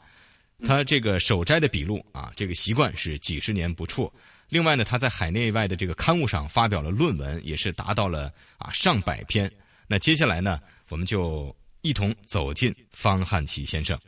[0.62, 4.10] 他这个手摘的笔录啊，这个习惯是几十年不辍。
[4.48, 9.50] 另外呢，他在海内外的这个刊物上发表了论文，也是达到了啊上百篇。
[9.88, 13.98] 那接下来呢，我们就一同走进方汉奇先生。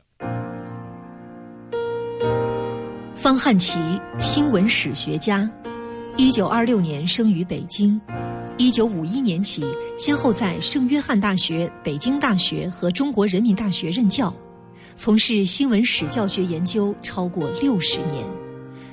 [3.14, 3.78] 方汉奇，
[4.20, 5.50] 新闻史学家，
[6.16, 8.00] 一九二六年生于北京，
[8.56, 9.64] 一九五一年起
[9.98, 14.34] 先后在圣约翰大学、北京大学和中国人民大学任教。
[14.98, 18.26] 从事新闻史教学研究超过六十年，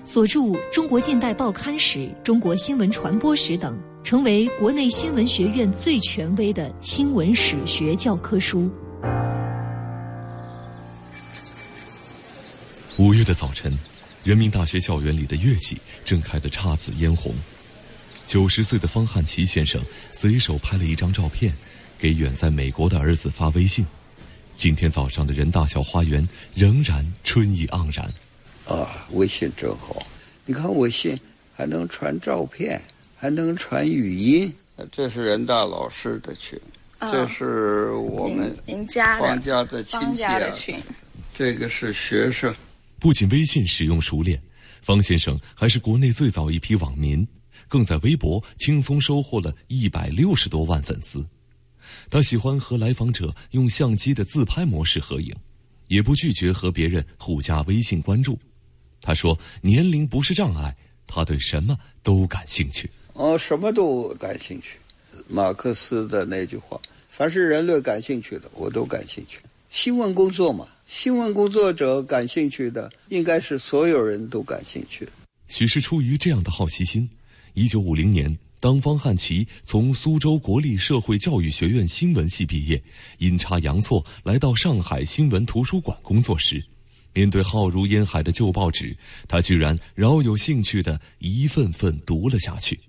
[0.03, 0.39] 所著
[0.69, 8.69] 《中国近代报刊史》《中国新闻传播史》等，成为国内新闻学院最权威的新闻史学教科书。
[12.97, 13.73] 五月的早晨，
[14.25, 17.33] 人民大学校园里的月季正开得姹紫嫣红。
[18.27, 21.53] 九十岁的方汉奇先生随手拍了一张照片，
[21.97, 23.85] 给远在美国的儿子发微信。
[24.55, 28.05] 今天早上的人大小花园仍然春意盎然。
[28.65, 30.05] 啊，微信真好！
[30.45, 31.19] 你看微信
[31.53, 32.81] 还能传照片，
[33.17, 34.53] 还能传语音。
[34.91, 36.59] 这是人大老师的群，
[36.99, 40.39] 这是我们您家方家的亲戚啊。
[41.35, 42.53] 这个是学生。
[42.99, 44.41] 不仅微信使用熟练，
[44.81, 47.27] 方先生还是国内最早一批网民，
[47.67, 51.25] 更在微博轻松收获了一百六十多万粉丝。
[52.09, 55.35] 他喜欢和来访者用相机的自拍模式合影，
[55.87, 58.39] 也不拒绝和别人互加微信关注。
[59.01, 60.75] 他说：“年龄不是障碍，
[61.05, 64.77] 他对什么都感兴趣。”哦，什么都感兴趣。
[65.27, 66.79] 马克思的那句话
[67.09, 75.07] ：“凡是人类感兴趣的，我都感兴趣。”新闻工作嘛，新闻工作者感兴趣的，应该是所有人都感兴趣。
[75.47, 77.09] 许是出于这样的好奇心，
[77.53, 78.37] 一九五零年。
[78.63, 82.81] 当方汉奇从苏州国立社会教育学院新闻系毕业，
[83.17, 86.63] 阴差阳错来到上海新闻图书馆工作时，
[87.11, 88.95] 面对浩如烟海的旧报纸，
[89.27, 92.79] 他居然饶有兴趣的一份份读了下去。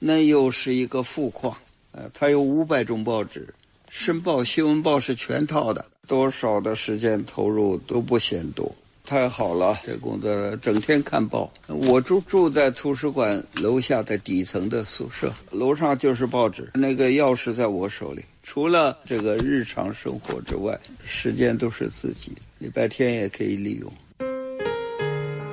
[0.00, 1.56] 那又是一个富矿，
[1.92, 3.46] 呃，它有五百种报纸，
[3.88, 8.74] 《申报》《新闻报》是全套的，多少的时间投入都不嫌多。
[9.04, 11.52] 太好了，这工作整天看报。
[11.66, 16.70] 我住住在图书馆楼下的底层的宿舍，楼上就是报纸。
[16.74, 18.24] 那个钥匙在我手里。
[18.42, 22.36] 除了这个日常生活之外，时间都是自己。
[22.58, 23.92] 礼拜天也可以利用。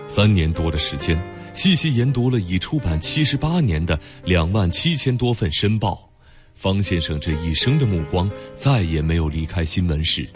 [0.08, 1.20] 三年多的时间，
[1.54, 6.08] 细细研读了已出版七十八年的两万七千多份申报。
[6.54, 10.28] 方先生这一生的目光再也没有离开新闻史。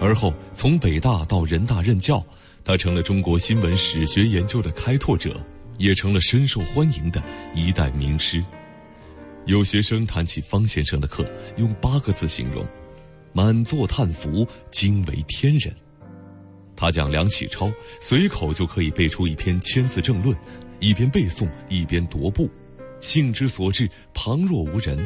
[0.00, 2.24] 而后从北大到人大任教。
[2.66, 5.40] 他成了中国新闻史学研究的开拓者，
[5.78, 7.22] 也成了深受欢迎的
[7.54, 8.42] 一代名师。
[9.44, 11.24] 有学生谈起方先生的课，
[11.58, 12.66] 用八个字形容：
[13.32, 15.72] 满座叹服，惊为天人。
[16.74, 20.36] 他讲梁启超，随口就可以背出一篇千字政论，
[20.80, 22.50] 一边背诵一边踱步，
[23.00, 24.98] 兴之所至，旁若无人。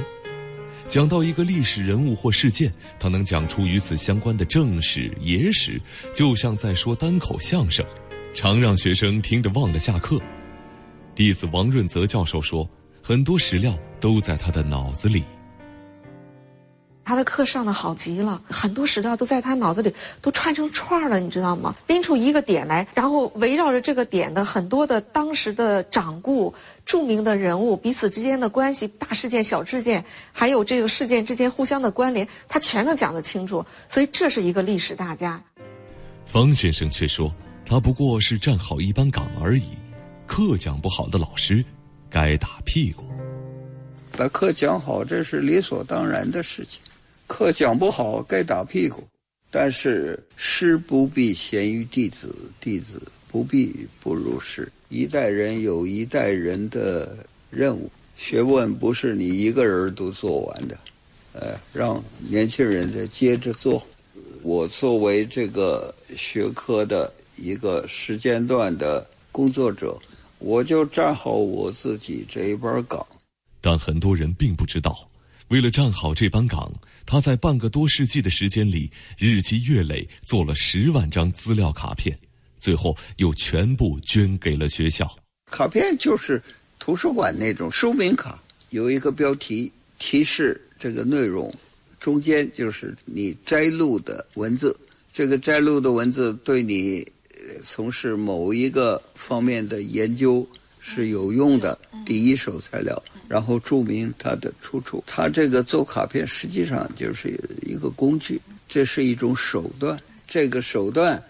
[0.90, 2.68] 讲到一个历史人物或事件，
[2.98, 5.80] 他能讲出与此相关的正史、野史，
[6.12, 7.86] 就像在说单口相声，
[8.34, 10.20] 常让学生听着忘了下课。
[11.14, 12.68] 弟子王润泽教授说，
[13.00, 15.22] 很多史料都在他的脑子里。
[17.10, 19.92] 他的课上的好极了，很多史料都在他脑子里
[20.22, 21.74] 都串成串了，你知道吗？
[21.88, 26.54] 拎出一个点来，然后围绕着这个点的很多的当时的掌故、
[26.86, 33.66] 著名的人物彼此之间的关系、大事件、小事件，还有这个事件之间互相的关联，他全都讲得清楚。
[33.88, 35.42] 所以这是一个历史大家。
[36.26, 37.34] 方先生却说，
[37.66, 39.72] 他不过是站好一班岗而已，
[40.28, 41.64] 课讲不好的老师，
[42.08, 43.02] 该打屁股。
[44.16, 46.80] 把课讲好，这是理所当然的事情。
[47.30, 49.06] 课讲不好，该打屁股。
[49.52, 54.70] 但是师不必贤于弟子，弟子不必不如师。
[54.88, 57.16] 一代人有一代人的
[57.50, 60.76] 任务，学问不是你一个人都做完的，
[61.32, 63.80] 呃，让年轻人再接着做。
[64.42, 69.96] 我作为这个学科的一个时间段的工作者，
[70.40, 73.06] 我就站好我自己这一班岗。
[73.60, 75.08] 但很多人并不知道，
[75.48, 76.72] 为了站好这班岗。
[77.10, 78.88] 他在半个多世纪的时间里，
[79.18, 82.16] 日积月累做了十万张资料卡片，
[82.60, 85.12] 最后又全部捐给了学校。
[85.46, 86.40] 卡片就是
[86.78, 91.52] 图书馆那种说明卡，有一个标题提示这个内容，
[91.98, 94.78] 中间就是你摘录的文字。
[95.12, 97.04] 这个摘录的文字对你
[97.60, 100.48] 从事某一个方面的研究
[100.80, 103.00] 是有用的，第一手材料。
[103.28, 105.04] 然后注明它的出处。
[105.06, 109.96] 它这个做卡片实际上就是一个工具，这是一种手段。
[110.26, 111.22] 这个手段，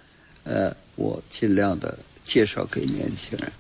[0.45, 3.53] 呃，我尽量的介绍给年轻人。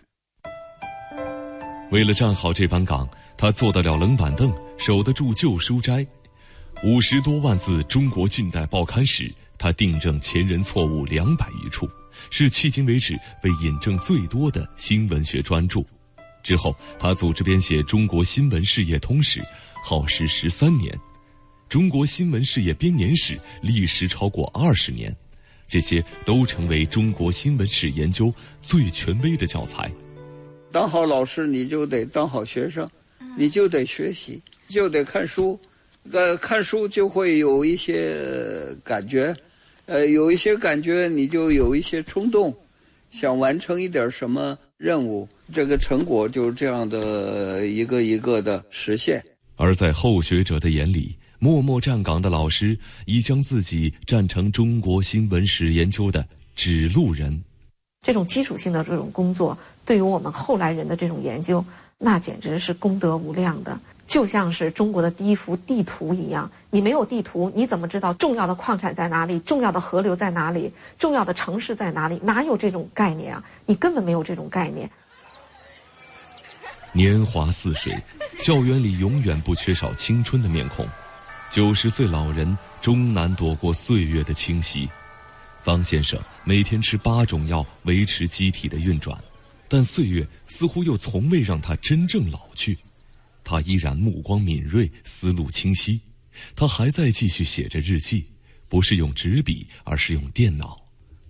[1.90, 6.06] 为了站好这班岗，他坐得了冷板凳，守得住旧书斋。
[6.82, 11.86] 五十多万字中国近代报刊史，他订正前人错误两百余处，
[12.30, 15.80] 是迄今为止被引证最多的新闻学专著。
[16.42, 19.40] 之后，他组织编写《中国新闻事业通史》，
[19.84, 20.90] 耗时十三年；
[21.68, 25.14] 《中国新闻事业编年史》历时超过二十年，
[25.68, 29.92] 这些都成为中国新闻史研究最权威的教材。
[30.72, 32.88] 当好老师，你就得当好学生，
[33.36, 35.60] 你就得学习，就得看书。
[36.10, 38.16] 呃，看书就会有一些
[38.82, 39.36] 感觉，
[39.90, 42.56] 呃，有一些感觉，你就有一些冲动。
[43.10, 49.20] 想完成一点什么任务，这个成果就是这样的一个一个的实现。
[49.56, 56.24] 而在后学者的眼里，默默站岗的老师已将自己站成中国新闻史研究的
[56.54, 57.42] 指路人。
[58.06, 61.64] 这种基础性的这种工作，对于我们后来人的这种研究，
[61.98, 63.76] 那简直是功德无量的。
[64.10, 69.38] 就像是中国的第一幅地图一样，你没有地图，你怎么知道重要的矿产在哪里？
[69.38, 70.72] 重要的河流在哪里？
[70.98, 72.18] 重要的城市在哪里？
[72.20, 73.44] 哪有这种概念啊？
[73.66, 74.90] 你根本没有这种概念。
[76.90, 77.96] 年华似水，
[78.36, 80.84] 校园里永远不缺少青春的面孔。
[81.48, 84.90] 九十岁老人终难躲过岁月的侵袭。
[85.62, 89.16] 方先生每天吃八种药维持机体的运转，
[89.68, 92.76] 但岁月似乎又从未让他真正老去。
[93.50, 96.00] 他依然目光敏锐，思路清晰。
[96.54, 98.26] 他还在继续写着日记，
[98.68, 100.76] 不是用纸笔，而是用电脑。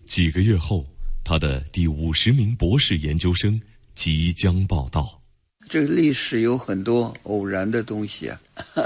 [0.05, 0.87] 几个月后，
[1.25, 3.59] 他的第五十名博士研究生
[3.95, 5.23] 即将报道。
[5.67, 8.39] 这个历史有很多偶然的东西啊，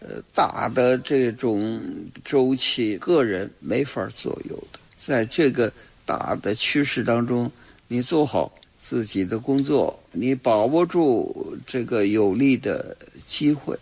[0.00, 1.82] 呃，大的这种
[2.22, 4.78] 周期，个人没法左右的。
[4.94, 5.72] 在这个
[6.04, 7.50] 大的趋势当中，
[7.86, 8.52] 你做好。
[8.80, 12.96] 自己的工作，你把握住这个有利的
[13.26, 13.78] 机会，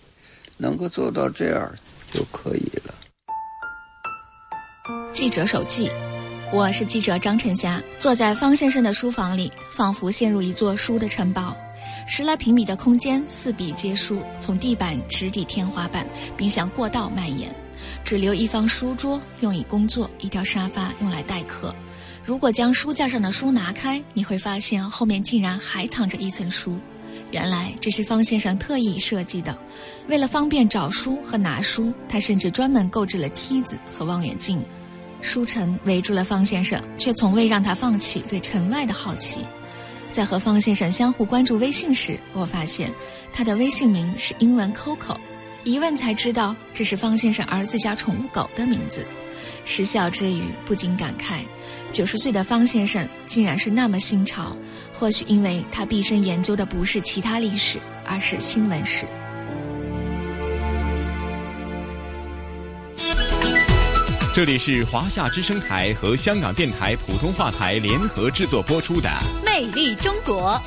[0.56, 1.72] 能够做到这样
[2.12, 2.94] 就可以了。
[5.12, 5.90] 记者手记，
[6.52, 11.56] 我是记者张晨霞，坐在方先生的书房里，仿佛陷入一座书的城堡。
[12.08, 16.06] 十来平米的空间，四壁皆书，从地板直抵天花板，
[16.36, 17.54] 并向过道蔓延。
[18.04, 21.74] 只留一方书桌用以工作，一条沙发用来待客。
[22.26, 26.76] 如果将书架上的书拿开，你会发现后面竟然还藏着一层书。
[27.30, 29.56] 原来这是方先生特意设计的，
[30.08, 34.60] 为了方便找书和拿书，他甚至专门购置了梯子和望远镜。
[35.20, 39.42] 书城围住了方先生，却从未让他放弃对城外的好奇。
[40.10, 42.90] 在和方先生相互关注微信时，我发现
[43.32, 45.16] 他的微信名是英文 Coco。
[45.62, 49.06] 一问才知道这是方先生儿子家宠物狗的名字。
[49.64, 51.40] 失笑之余，不禁感慨：
[51.96, 54.54] 九十岁的方先生竟然是那么新潮。
[54.92, 59.06] 或许因为他毕生研究的不是其他历史，而是新闻史。
[64.34, 69.08] 这里是华夏之声台和香港电台普通话台联合制作播出的
[69.42, 70.60] 《魅力中国》。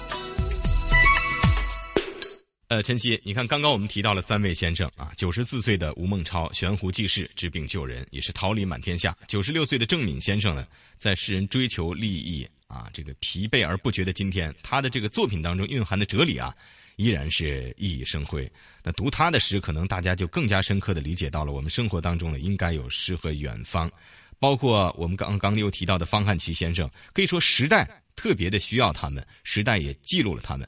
[2.70, 16.56] 呃，晨曦，你看，刚刚我们提到了三位先生啊，九十四岁的吴孟超悬壶济世，治病救人，也是桃李满天下；九十六岁的郑敏先生呢，在世人追求利益啊，这个疲惫而不绝的今天，他的这个作品当中蕴含的哲理啊。
[16.98, 18.52] 依然是熠熠生辉。
[18.84, 23.90] 那读他的诗，可能大家就更加深刻的理解到了我们生活当中呢，应该有诗和远方。
[24.38, 30.68] 包括我们刚刚又提到的方汉奇先生，可以说时代特别的需要他们，时代也记录了他们。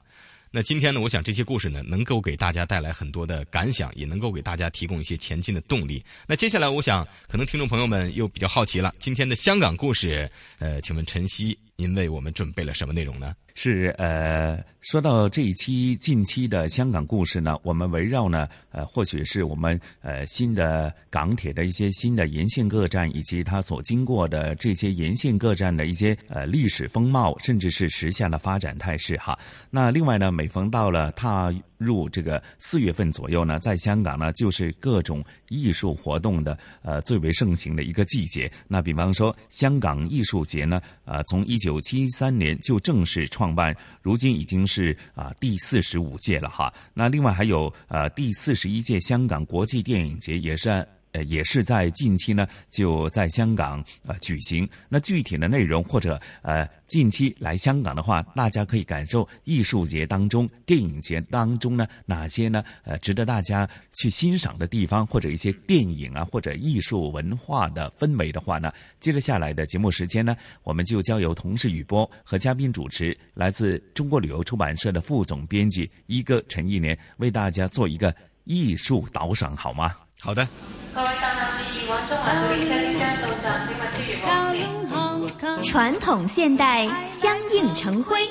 [0.54, 6.04] 那今天呢，我想这些故事呢，能够给大家带来很多的感想，也能够给大家提供一些前进的动力。
[6.28, 10.30] 那接下来，我想可能听众朋友们又比较好奇了，今天的香港故事，
[10.60, 13.34] 呃，请问晨曦，您为我们准备了什么内容呢？
[13.56, 29.38] 是呃，说到这一期近期的香港故事呢，我们围绕呢，呃，或许是我们呃新的港铁的一些新的沿线各站，以及它所经过的这些沿线各站的一些呃历史风貌，甚至是时下的发展态势哈。
[29.70, 38.52] 那另外呢，每逢到了踏入这个四月份左右呢，在香港呢，就是各种艺术活动的呃最为盛行的一个季节。
[38.68, 46.74] 那比方说，香港艺术节呢，呃，从一九七三年就正式创办，如今已经是啊第四十五届了哈。
[46.94, 50.88] 那另外还有呃第四十一届香港国际电影节也是。
[51.12, 54.68] 呃，也是在近期呢，就在香港呃举行。
[54.90, 78.14] 那具体的内容或者呃近期来香港的话，大家可以感受艺术节当中、电影节当中呢哪些呢呃值得大家去欣赏的地方，或者一些电影啊或者艺术文化的氛围的话呢，接着下来的节目时间呢，我们就交由同事雨波和嘉宾主持，来自中国旅游出版社的副总编辑一哥陈一年为大家做一个
[78.46, 79.94] 艺术导赏，好吗？
[80.24, 80.48] 好的。
[80.94, 85.64] 各位搭客注意，往中環列車即將到站，請勿超越黃線。
[85.64, 88.30] 傳統現代相映成辉，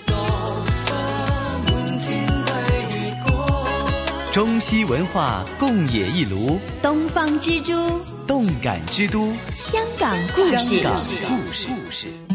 [4.32, 10.78] 中西文化共冶一炉，东方之珠，动感之都，香港故事。
[10.78, 10.93] 香
[11.24, 12.30] 港故事。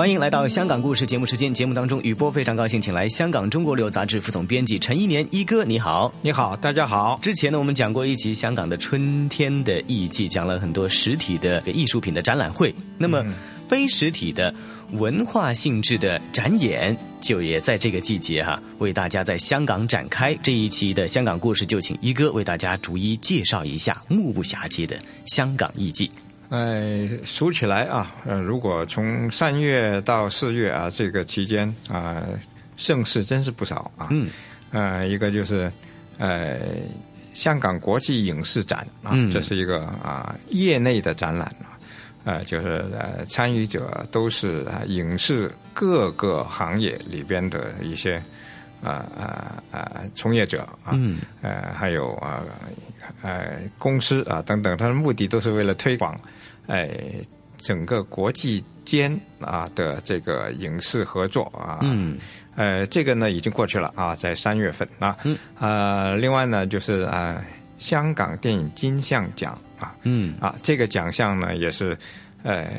[0.00, 1.52] 欢迎来到香港故事节目时间。
[1.52, 7.20] 节目当中，雨波非常高兴，请来香港中国旅游杂志副总编辑陈一年一哥，你好，你好，大家好。
[7.20, 12.74] 之前呢，我们讲过一集香港的春天的艺伎，讲了很多实体的艺术品的展览会。
[12.96, 13.22] 那么，
[13.68, 14.54] 非实体的
[14.92, 20.34] 文化性质的展演，就也在这个季节哈，为大家在香港展开。
[20.42, 26.10] 这一期的香港故事，就请一哥为大家逐一介绍一下目不暇接的香港艺伎。
[26.50, 32.22] 呃，数起来啊，呃，如果从三月到四月啊，这个期间啊，
[32.76, 34.08] 盛事真是不少啊。
[34.10, 34.28] 嗯。
[34.72, 35.70] 呃，一个就是
[36.18, 36.58] 呃，
[37.34, 41.78] 香港国际影视展啊，这是一个啊业内的展览啊，
[42.24, 48.20] 呃，就是呃参与者都是影视各个行业里边的一些
[48.82, 52.42] 啊啊啊从业者啊，嗯，呃，还有啊
[53.22, 56.18] 呃公司啊等等，它的目的都是为了推广。
[56.70, 56.88] 哎，
[57.58, 62.16] 整个国际间啊的这个影视合作啊，嗯，
[62.54, 67.44] 呃，这个呢已经过去了啊，在三月份啊，嗯，呃，另外呢就是啊，
[67.76, 71.98] 香港电影金像奖啊，嗯，啊，这个奖项呢也是
[72.44, 72.70] 呃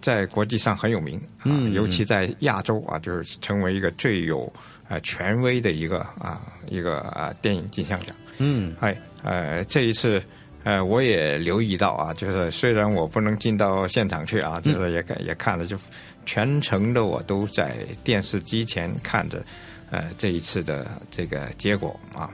[0.00, 4.50] 在国际上很有名啊，尤其在亚洲啊，就是成为一个最有
[4.88, 10.22] 呃权威的一个啊一个啊电影金像奖，嗯，哎，呃，这一次。
[10.64, 15.76] 呃，我也留意到啊，就是虽然我不能进到现场去啊，就是也看也看了，就
[16.24, 19.42] 全程的我都在电视机前看着，
[19.90, 22.30] 呃，这一次的这个结果啊，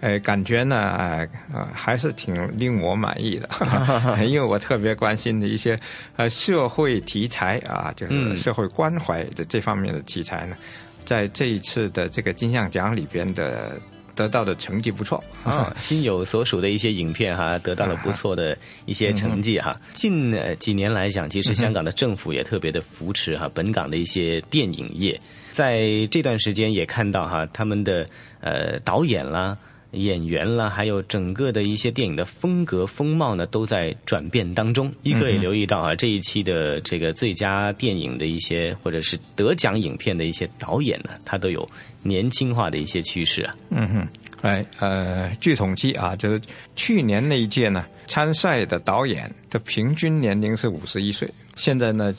[0.00, 3.48] 呃，感觉呢，呃，还是挺令我满意的，
[4.24, 5.78] 因为我特别关心的一些
[6.16, 10.56] 呃社会题材啊，就是社会关怀的这方面的题材呢，
[11.04, 13.78] 在这一次的这个金像奖里边的。
[14.16, 15.22] 得到的成绩不错。
[15.44, 19.78] 啊，心有所属的一些影片哈， 得到了不错的一些成绩哈。
[19.92, 25.16] 近几年来讲，其实香港的政府也特别的扶持哈本港的一些电影业，
[25.52, 28.04] 在这段时间也看到哈他们的
[28.40, 29.56] 呃导演啦、
[29.96, 34.92] 演员啦，还有整个的一些电影的风格风貌呢，都在转变当中。
[35.02, 41.68] 一哥也留意到啊，这一期的这个最佳电影的一些或者是得奖影片的一些导演呢，他都有。
[42.02, 44.08] 年轻化的一些趋势啊，嗯哼，
[44.40, 46.40] 哎，呃，据统计啊，就是
[46.76, 52.14] 去年那一届呢，参赛的导演的平均年龄是五十一岁，现在呢，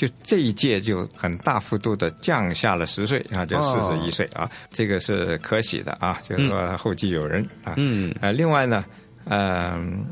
[0.00, 7.74] 就这一届就很大幅度的降下了十岁啊，就四十一岁啊，这个是可喜的啊，就是说后继有人啊。
[7.76, 8.82] 嗯，呃，另外呢，
[9.26, 10.02] 嗯、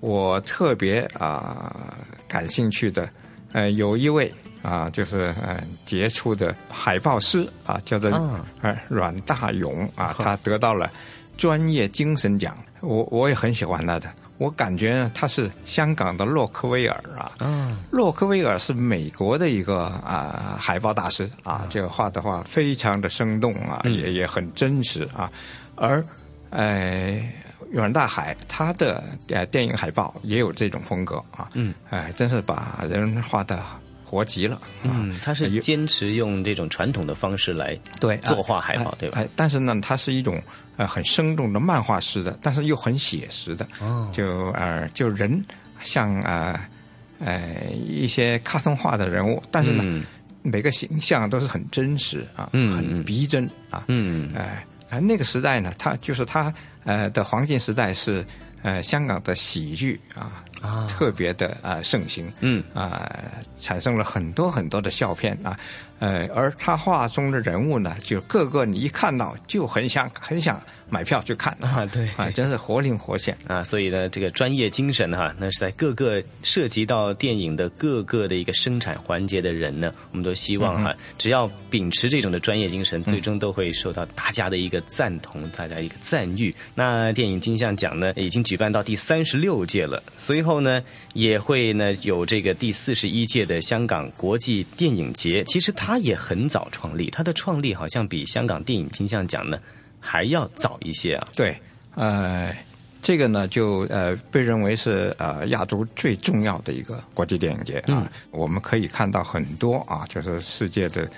[0.00, 3.08] 我特别啊、感兴趣的，
[3.52, 8.44] 呃，有一位啊，就是嗯杰出的海报师啊，叫做啊。
[8.62, 10.90] 呃阮大勇啊，他得到了
[11.36, 14.12] 专业精神奖，我我也很喜欢他的。
[14.38, 23.92] 我感觉呢他是香港的洛克威尔啊，嗯，洛克威尔是美国的一个啊、海报大师啊，这个画的画非常的生动啊，嗯。
[23.92, 25.30] 也也很真实啊，
[25.76, 26.04] 而
[26.50, 27.20] 呃
[27.72, 33.60] 远大海他的呃电影海报也有这种风格啊，嗯，哎、真是把人画的
[34.08, 34.58] 活极了。
[34.82, 39.20] 嗯，他是坚持用这种传统的方式来对作画海报，哎对吧？
[39.20, 40.42] 哎，但是呢，它是一种
[40.78, 43.66] 呃很生动的漫画式的，但是又很写实的。
[43.80, 45.40] 哦就呃就人
[45.84, 46.58] 像呃
[47.20, 50.02] 呃一些卡通化的人物，但是呢，嗯
[50.42, 53.84] 每个形象都是很真实啊，嗯很逼真啊。
[53.88, 56.52] 嗯，哎、呃，那个时代呢，他就是他
[56.84, 58.24] 呃的黄金时代是
[58.62, 60.42] 呃香港的喜剧啊。
[60.62, 60.86] 啊。
[60.88, 62.62] 特别的呃盛行，嗯。
[62.74, 63.10] 啊、
[63.58, 65.58] 产生了很多很多的笑片啊，
[65.98, 70.60] 呃，而他画中的人物呢，就个个你一看到就很想很想
[70.90, 73.36] 买票去看啊，对啊，真是活灵活现。
[73.46, 86.54] 啊，所以呢，这个专业精神哈，那是在各个涉及到电影的各个的一个生产环节的人呢，我们都希望哈，只要秉持这种的专业精神，最终都会受到大家的一个赞同，大家一个赞誉。
[86.74, 90.82] 那电影金像奖呢，已经举办到第三十六届了，随后呢，
[91.12, 95.44] 也会呢有这个第四十一届的香港国际电影节。
[95.44, 99.58] 其实它也很早创立，它的创立好像比香港电影金像奖呢
[100.00, 101.28] 还要早一些啊。
[101.34, 101.56] 对，
[101.94, 102.54] 呃，
[103.02, 111.08] 这个呢就呃被认为是呃亚洲最重要的一个国际电影节啊，我们可以看到很多啊，就是世界的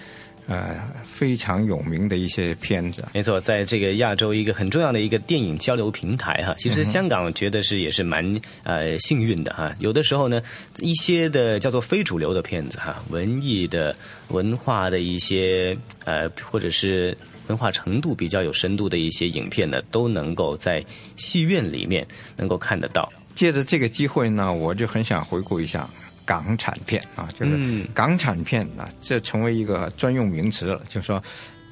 [0.47, 3.05] 呃非常有名的一些片子。
[3.15, 9.75] 没错，在这个亚洲一个很重要的一个电影交流平台哈，其实香港我觉得是也是蛮呃幸运的哈。
[9.79, 10.43] 有的时候呢，
[10.79, 13.95] 一些的叫做非主流的片子哈，文艺的、
[14.29, 17.17] 文化的一些呃，或者是
[17.51, 20.85] 文化程度比较有深度的一些影片呢，都能够在
[21.17, 23.13] 戏院里面能够看得到。
[23.35, 25.89] 借着这个机会呢，我就很想回顾一下
[26.25, 30.81] 港产片啊，就是嗯港产片啊，这成为一个专用名词了。
[30.89, 31.21] 就是说，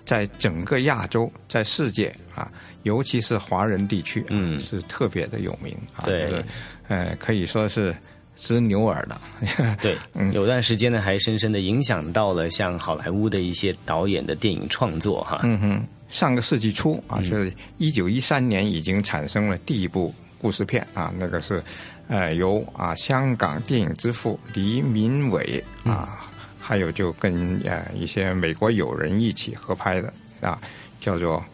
[0.05, 2.51] 在整个亚洲，在世界啊，
[2.83, 6.03] 尤其是华人地区、啊，嗯是特别的有名啊。
[6.07, 6.43] 对
[6.89, 7.95] 呃，可以说是
[8.39, 9.77] 知牛耳的。
[9.83, 15.41] 对，嗯有段时间呢，还深深的影响到了像好莱坞的一些导演的电影创作哈。
[15.43, 21.63] 嗯哼，上个世纪初啊，就是一九一三年已经产生了第一部故事片啊，那个是
[22.09, 26.21] 呃由啊香港电影之父黎民伟啊，
[26.61, 30.59] 还有就跟呃一些美国友人一起合拍的啊，
[31.01, 31.45] 叫做。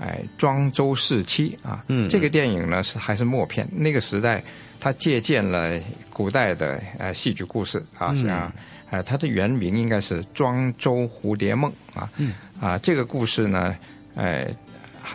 [0.00, 4.42] 哎，庄周四期啊，嗯这个电影呢是还是默片，那个时代
[4.84, 5.80] 它借鉴了
[6.12, 8.52] 古代的呃戏剧故事啊，嗯像
[8.90, 13.74] 呃它的原名应该是《庄周蝴蝶梦》啊，嗯啊，这个故事呢，
[14.14, 14.46] 呃，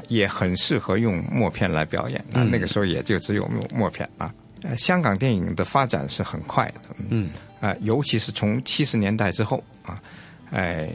[0.08, 2.42] 也很适合用默片来表演啊。
[2.42, 4.34] 嗯那个时候也就只有默默片啊。
[4.64, 7.30] 呃，香港电影的发展是很快的，嗯，
[7.62, 10.02] 啊、尤其是从七十年代之后啊，
[10.50, 10.90] 哎、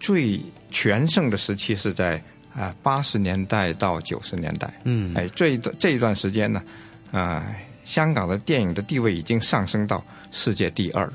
[0.00, 0.40] 最
[0.72, 2.20] 全盛的时期是在
[2.56, 6.60] 啊八十年代到九十年代，嗯哎，这一段这一段时间呢，
[7.12, 7.46] 啊、
[7.86, 11.14] 香港的电影的地位已经上升到世界第二了。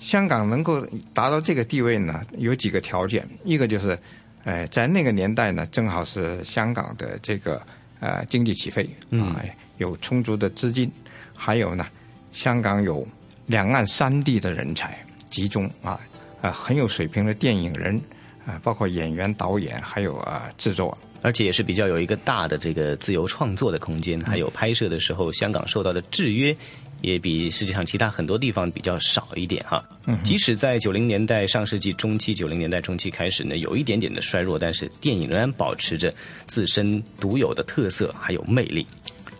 [0.00, 0.80] 香港能够
[1.12, 3.98] 达到这个地位呢，有几个条件，一个就是，
[4.44, 7.60] 呃，在那个年代呢，正好是香港的这个
[7.98, 9.36] 呃经济起飞啊、嗯
[9.78, 10.90] 有充足的资金，
[11.34, 11.86] 还有呢，
[12.32, 13.06] 香港有
[13.46, 15.98] 两岸三地的人才集中啊，
[16.40, 18.00] 啊、很有水平的电影人
[18.46, 20.96] 啊、包括演员、导演，还有啊、制作。
[21.22, 26.56] 而且也是比较有一个大的这个自由创作的空嗯间，还有拍摄的时候，香港受到的制约
[27.02, 29.84] 也比世界上其他很多地方比较少一点哈。
[30.06, 36.12] 嗯即使在九零年代上世纪中期、九零年代中期开始呢，有一点点的衰弱，但是电影仍然保持着
[36.46, 38.86] 自身独有的特色还有魅力。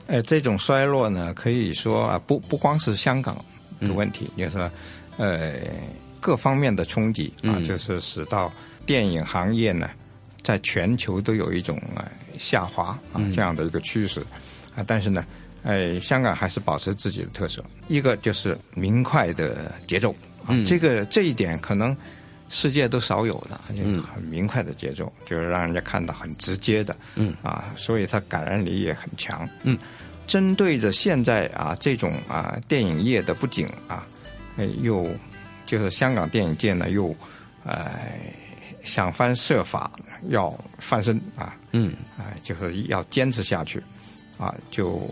[0.06, 3.36] 呃，这种衰落呢，可以说啊，不不光是香港
[3.80, 4.70] 的问题，就是说，
[5.18, 5.54] 呃，
[6.18, 8.52] 各方面的冲击啊，嗯就是使到
[8.84, 9.88] 电影行业呢，
[10.42, 12.04] 在全球都有一种呃
[12.38, 13.30] 下滑啊嗯。
[13.32, 14.20] 这样的一个趋势。
[14.74, 14.84] 啊。
[14.86, 15.24] 但是呢，
[15.62, 20.12] 哎，香港还是保持自己的特色，一个就是明快的节奏
[20.44, 20.64] 啊，嗯。
[20.64, 21.96] 这个这一点可能
[22.48, 27.34] 世界都少有的，就很明快的节奏，就是让人家看到很直接的，嗯。
[27.42, 29.78] 啊，所以它感染力也很强，嗯。
[30.26, 34.06] 针对着现在啊这种啊电影业的不景啊，
[34.56, 35.08] 呃又
[35.66, 37.12] 就是香港电影界呢又
[37.64, 38.32] 哎
[38.84, 39.90] 想方设法
[40.28, 43.82] 要翻身啊，嗯，哎、就是要坚持下去，
[44.38, 45.08] 啊就。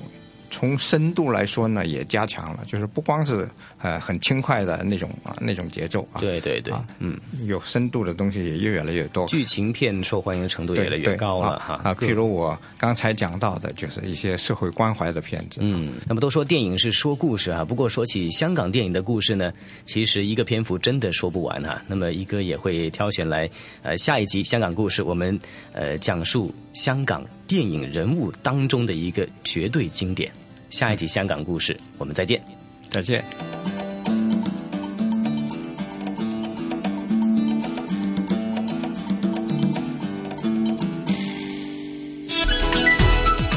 [0.58, 3.48] 从深度来说呢，也加强了，就是不光是
[3.80, 19.52] 呃很轻快的那种啊那种节奏啊，对对对，嗯，有深度的东西也越来越多，剧情片受欢迎程度越来越高了哈啊，譬如我刚才讲到的，就是一些社会关怀的片子，嗯，那么都说电影是说故事啊，不过说起香港电影的故事呢，
[19.86, 21.80] 其实一个篇幅真的说不完哈。
[21.86, 23.48] 那么一哥也会挑选来，
[23.82, 25.38] 呃，下一集香港故事，我们
[25.72, 30.28] 呃讲述香港电影人物当中的一个绝对经典。
[30.70, 32.42] 下一集香港故事，我们再见，
[32.90, 33.24] 再见。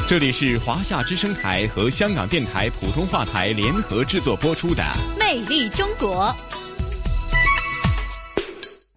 [0.08, 4.84] 这里是华夏之声台和香港电台普通话台联合制作播出的
[5.18, 6.26] 《魅力中国》。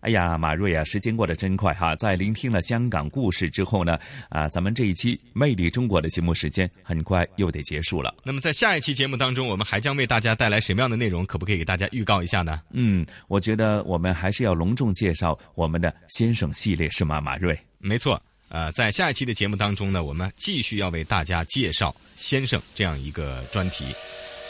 [0.04, 1.96] 哎呀，马瑞啊，时间过得真快哈！
[1.96, 3.98] 在聆听了香港故事之后呢，
[4.28, 8.14] 啊，咱们这一期《魅力中国》的节目时间很快又得结束了。
[8.22, 11.24] 那么在下一期节目当中，我们还将为大家带来什么样的内容？
[11.24, 12.60] 可不可以给大家预告一下呢？
[12.74, 17.58] 嗯，我觉得我们还是要隆重介绍我们的先生系列，是吗，马瑞？
[17.78, 18.20] 没错。
[18.50, 23.86] 呃，在下一期的节目当中呢，我们继续要为大家介绍先生这样一个专题。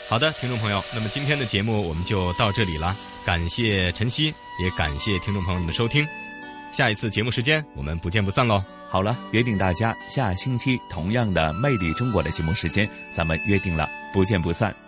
[0.09, 6.07] 好的，听众朋友，那么今天的节目我们就到这里了，感谢晨曦，也感谢听众朋友们的收听。
[6.73, 8.63] 下一次节目时间，我们不见不散喽。
[8.91, 14.84] 好了，约定大家下星期同样的《魅力中国》的节目时间，咱们约定了，不见不散。